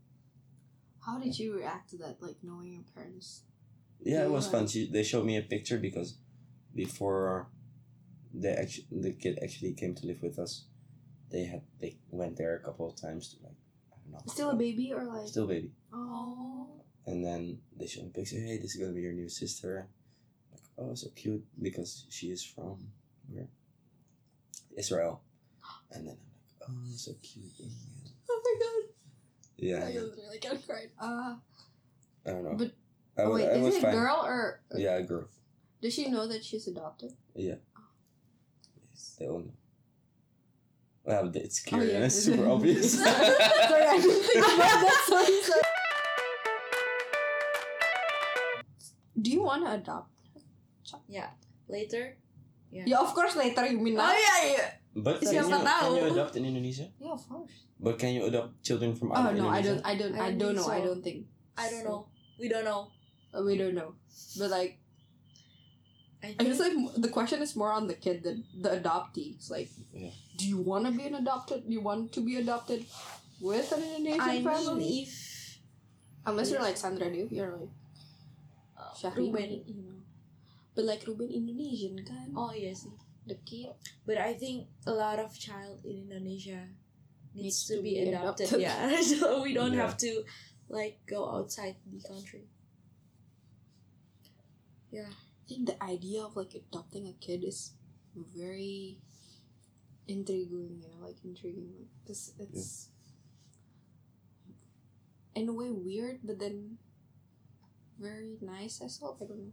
[1.05, 3.43] How did you react to that, like knowing your parents?
[4.03, 4.53] Yeah, it was Yeah.
[4.53, 4.67] fun.
[4.67, 6.19] She, they showed me a picture because
[6.75, 7.49] before
[8.33, 10.67] they actually, the kid actually came to live with us,
[11.31, 13.57] they had they went there a couple of times to like
[13.93, 14.21] I don't know.
[14.27, 15.27] Still a baby or like?
[15.27, 15.73] Still baby.
[15.93, 16.69] Oh.
[17.07, 18.37] And then they showed me a picture.
[18.37, 19.89] Hey, this is gonna be your new sister.
[20.81, 22.79] Oh, so cute because she is from
[23.29, 23.49] where?
[24.77, 25.21] Israel.
[25.93, 26.17] And then
[26.67, 27.45] I'm like, oh, so cute.
[28.31, 28.95] Oh my god.
[29.59, 30.91] Yeah, I was really kind of cried.
[30.99, 31.35] Uh,
[32.27, 32.55] I don't know.
[32.55, 32.73] but
[33.19, 34.61] I, oh wait, I was is it a girl or?
[34.75, 35.29] Yeah, a girl.
[35.83, 37.13] Does she know that she's adopted?
[37.35, 37.57] Yeah.
[39.19, 39.53] They all know.
[41.05, 41.83] Well, it's clear.
[41.83, 41.95] Oh, yeah.
[41.97, 43.03] and It's super obvious.
[43.03, 45.05] Sorry, I didn't think about that.
[45.09, 45.61] Sorry, sorry.
[49.21, 50.20] Do you want to adopt?
[51.09, 51.31] Yeah.
[51.69, 52.17] Later.
[52.71, 54.13] Yeah, of course later you mean now.
[54.15, 54.71] yeah, yeah.
[54.95, 56.87] But can you, Siapa can you adopt in Indonesia?
[56.99, 57.51] Yeah, of course.
[57.79, 59.83] But can you adopt children from other Oh other no, I don't.
[59.87, 60.15] I don't.
[60.15, 60.73] I I don't don't think know.
[60.73, 61.19] I don't think.
[61.59, 62.07] I don't know.
[62.39, 62.91] We don't know.
[63.35, 63.95] Uh, we don't know.
[64.39, 64.79] But like,
[66.23, 69.35] I I guess like the question is more on the kid than the adoptee.
[69.39, 70.11] It's like, Yeah.
[70.37, 71.67] do you want to be an adopted?
[71.67, 72.85] Do you want to be adopted
[73.41, 74.79] with an Indonesian I family?
[74.79, 75.15] mean if
[76.27, 77.73] Unless you're like Sandra Dewi, you're like
[78.79, 79.51] uh, Syahrini, Ruben.
[79.67, 80.00] you know.
[80.75, 82.87] But like Ruben Indonesian kan, Oh yes.
[83.27, 83.75] the kid.
[84.07, 86.67] But I think a lot of child in Indonesia
[87.35, 88.49] needs, Needs to, to be, be adopted.
[88.49, 88.61] adopted.
[88.67, 89.01] Yeah.
[89.03, 89.83] so we don't Yeah.
[89.87, 90.25] have to
[90.71, 92.47] like go outside the country.
[94.91, 95.11] Yeah.
[95.11, 97.75] I think the idea of like adopting a kid is
[98.15, 98.99] very
[100.07, 101.87] intriguing, you know, like intriguing.
[102.03, 102.89] Because it's
[105.35, 106.79] in a way weird, but then
[107.99, 109.19] very nice as well.
[109.21, 109.53] I don't know.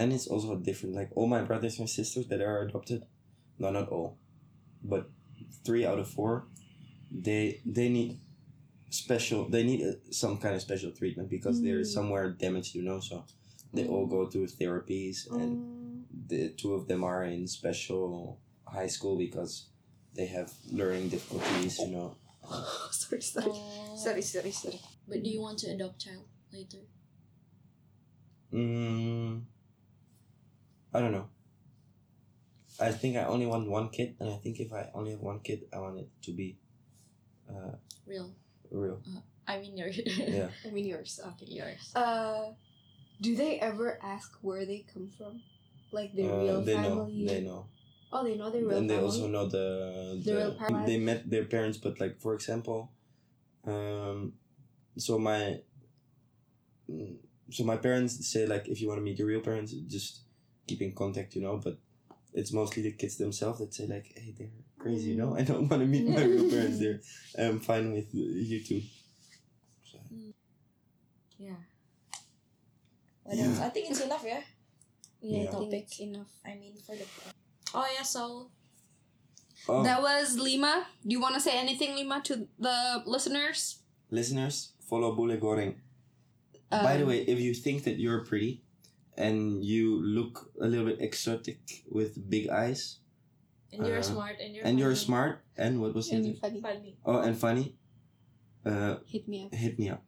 [0.00, 0.94] And it's also different.
[1.00, 3.04] Like all my brothers and sisters that are adopted,
[3.58, 4.16] no, not all,
[4.82, 5.10] but
[5.64, 6.32] three out of four,
[7.12, 8.12] they they need
[8.88, 9.40] special.
[9.54, 11.92] They need uh, some kind of special treatment because they're Mm.
[11.98, 12.98] somewhere damaged, you know.
[13.00, 13.24] So
[13.74, 18.40] they all go through therapies, and Um, the two of them are in special
[18.76, 19.52] high school because
[20.16, 20.48] they have
[20.80, 22.08] learning difficulties, you know.
[23.02, 23.52] sorry, sorry.
[23.52, 23.96] Oh.
[24.04, 24.80] Sorry, sorry, sorry.
[25.08, 26.82] But do you want to adopt child later?
[28.52, 29.42] Mm,
[30.92, 31.28] I don't know.
[32.80, 35.40] I think I only want one kid, and I think if I only have one
[35.40, 36.56] kid, I want it to be
[37.48, 37.76] uh,
[38.06, 38.30] Real.
[38.70, 39.00] real.
[39.46, 40.48] I mean your Yeah.
[40.66, 41.20] I mean yours.
[41.24, 41.46] Okay.
[41.46, 41.92] yours.
[41.94, 42.52] Uh,
[43.20, 45.42] do they ever ask where they come from?
[45.92, 47.04] Like their Uh, real they know.
[47.06, 47.26] family?
[47.26, 47.66] They know.
[48.12, 49.10] Oh, they know their real and they family.
[49.10, 50.86] also know the, The real parents.
[50.86, 52.90] they met their parents but like for example
[53.66, 54.32] um
[54.98, 55.60] so my
[56.90, 57.16] mm,
[57.50, 60.20] so my parents say like if you want to meet your real parents just
[60.70, 61.76] keep in contact you know but
[62.40, 65.68] it's mostly the kids themselves that say like hey they're crazy you know i don't
[65.70, 67.00] want to meet my real parents they're
[67.44, 68.82] i'm fine with you too
[69.90, 69.98] So,
[71.48, 71.60] Yeah.
[73.24, 73.46] What Yeah.
[73.48, 73.60] else?
[73.66, 74.42] I think it's enough, yeah.
[75.22, 75.48] Yeah.
[75.48, 75.82] I think Topic.
[75.84, 76.30] it's enough.
[76.44, 77.06] I mean for the.
[77.74, 78.22] Oh yeah, so
[79.68, 80.74] oh That was Lima.
[81.06, 83.60] Do you want to say anything, Lima, to the listeners?
[84.10, 84.56] listeners
[84.90, 85.74] follow bule goreng
[86.70, 88.52] by the Um, way if you think that you're pretty
[89.16, 91.58] and you look a little bit exotic
[91.90, 92.98] with big eyes
[93.72, 96.38] and you're Uh, smart and you're and you're smart and what was the and other?
[96.40, 96.60] funny.
[96.60, 96.96] Funny.
[97.04, 97.76] oh and funny
[98.66, 99.54] uh Hit me up.
[99.54, 100.04] hit me up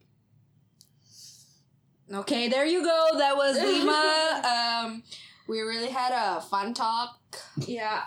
[2.11, 3.07] Okay, there you go.
[3.17, 4.03] That was Lima.
[4.85, 5.03] um,
[5.47, 7.17] we really had a fun talk,
[7.57, 8.03] Yeah.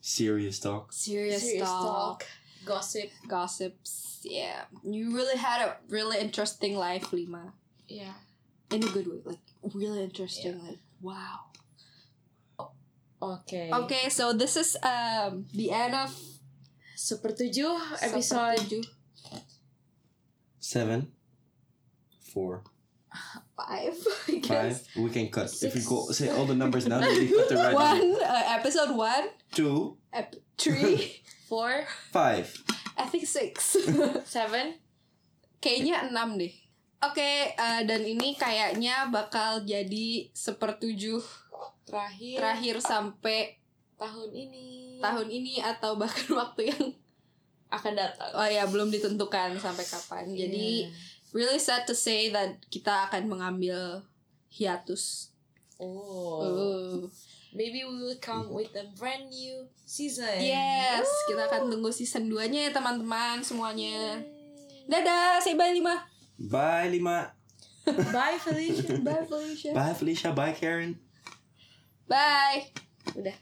[0.00, 2.26] serious talk serious, Serious talk, talk.
[2.64, 3.10] Gossip.
[3.28, 4.20] gossips.
[4.24, 7.54] Yeah, you really had a really interesting life, Lima,
[7.88, 8.14] Yeah.
[8.70, 9.20] in a good way.
[9.24, 9.38] Like
[9.74, 10.58] really interesting.
[10.62, 11.48] Like wow.
[13.20, 13.70] Okay.
[13.72, 16.14] Okay, so this is um the end of
[16.94, 18.86] Super tujuh episode episode
[20.58, 21.10] seven
[22.20, 22.62] four
[23.54, 23.94] five.
[24.28, 24.86] I five guess.
[24.98, 27.56] we can cut if we go say all the numbers now then we cut the
[27.56, 27.74] right.
[27.74, 31.86] One uh, episode one, two ep- three, four.
[32.10, 32.50] five
[32.98, 33.78] I think six.
[34.26, 34.74] Seven.
[35.62, 36.50] Kayaknya enam deh.
[37.00, 41.22] Oke, eh, dan ini kayaknya bakal jadi sepertujuh
[41.84, 42.36] Terakhir.
[42.36, 43.54] terakhir sampai
[43.94, 44.66] tahun ini.
[44.98, 46.84] tahun ini atau bahkan waktu yang
[47.68, 48.30] akan datang.
[48.32, 50.24] oh ya belum ditentukan sampai kapan.
[50.28, 51.36] Jadi Yeah.
[51.36, 54.02] really sad to say that kita akan mengambil
[54.48, 55.30] hiatus.
[55.78, 56.42] Oh.
[56.42, 56.98] Oh.
[57.50, 60.36] Maybe we will come with a brand new season.
[60.36, 64.20] Yes, kita akan tunggu season 2-nya ya teman-teman semuanya.
[64.84, 65.96] Dadah, say bye Lima.
[66.38, 67.32] Bye, Lima.
[67.86, 68.98] Bye Felicia.
[68.98, 69.74] Bye Felicia.
[69.74, 70.32] Bye, Felicia.
[70.32, 70.98] Bye, Karen.
[72.08, 72.70] Bye.
[73.16, 73.34] Udah.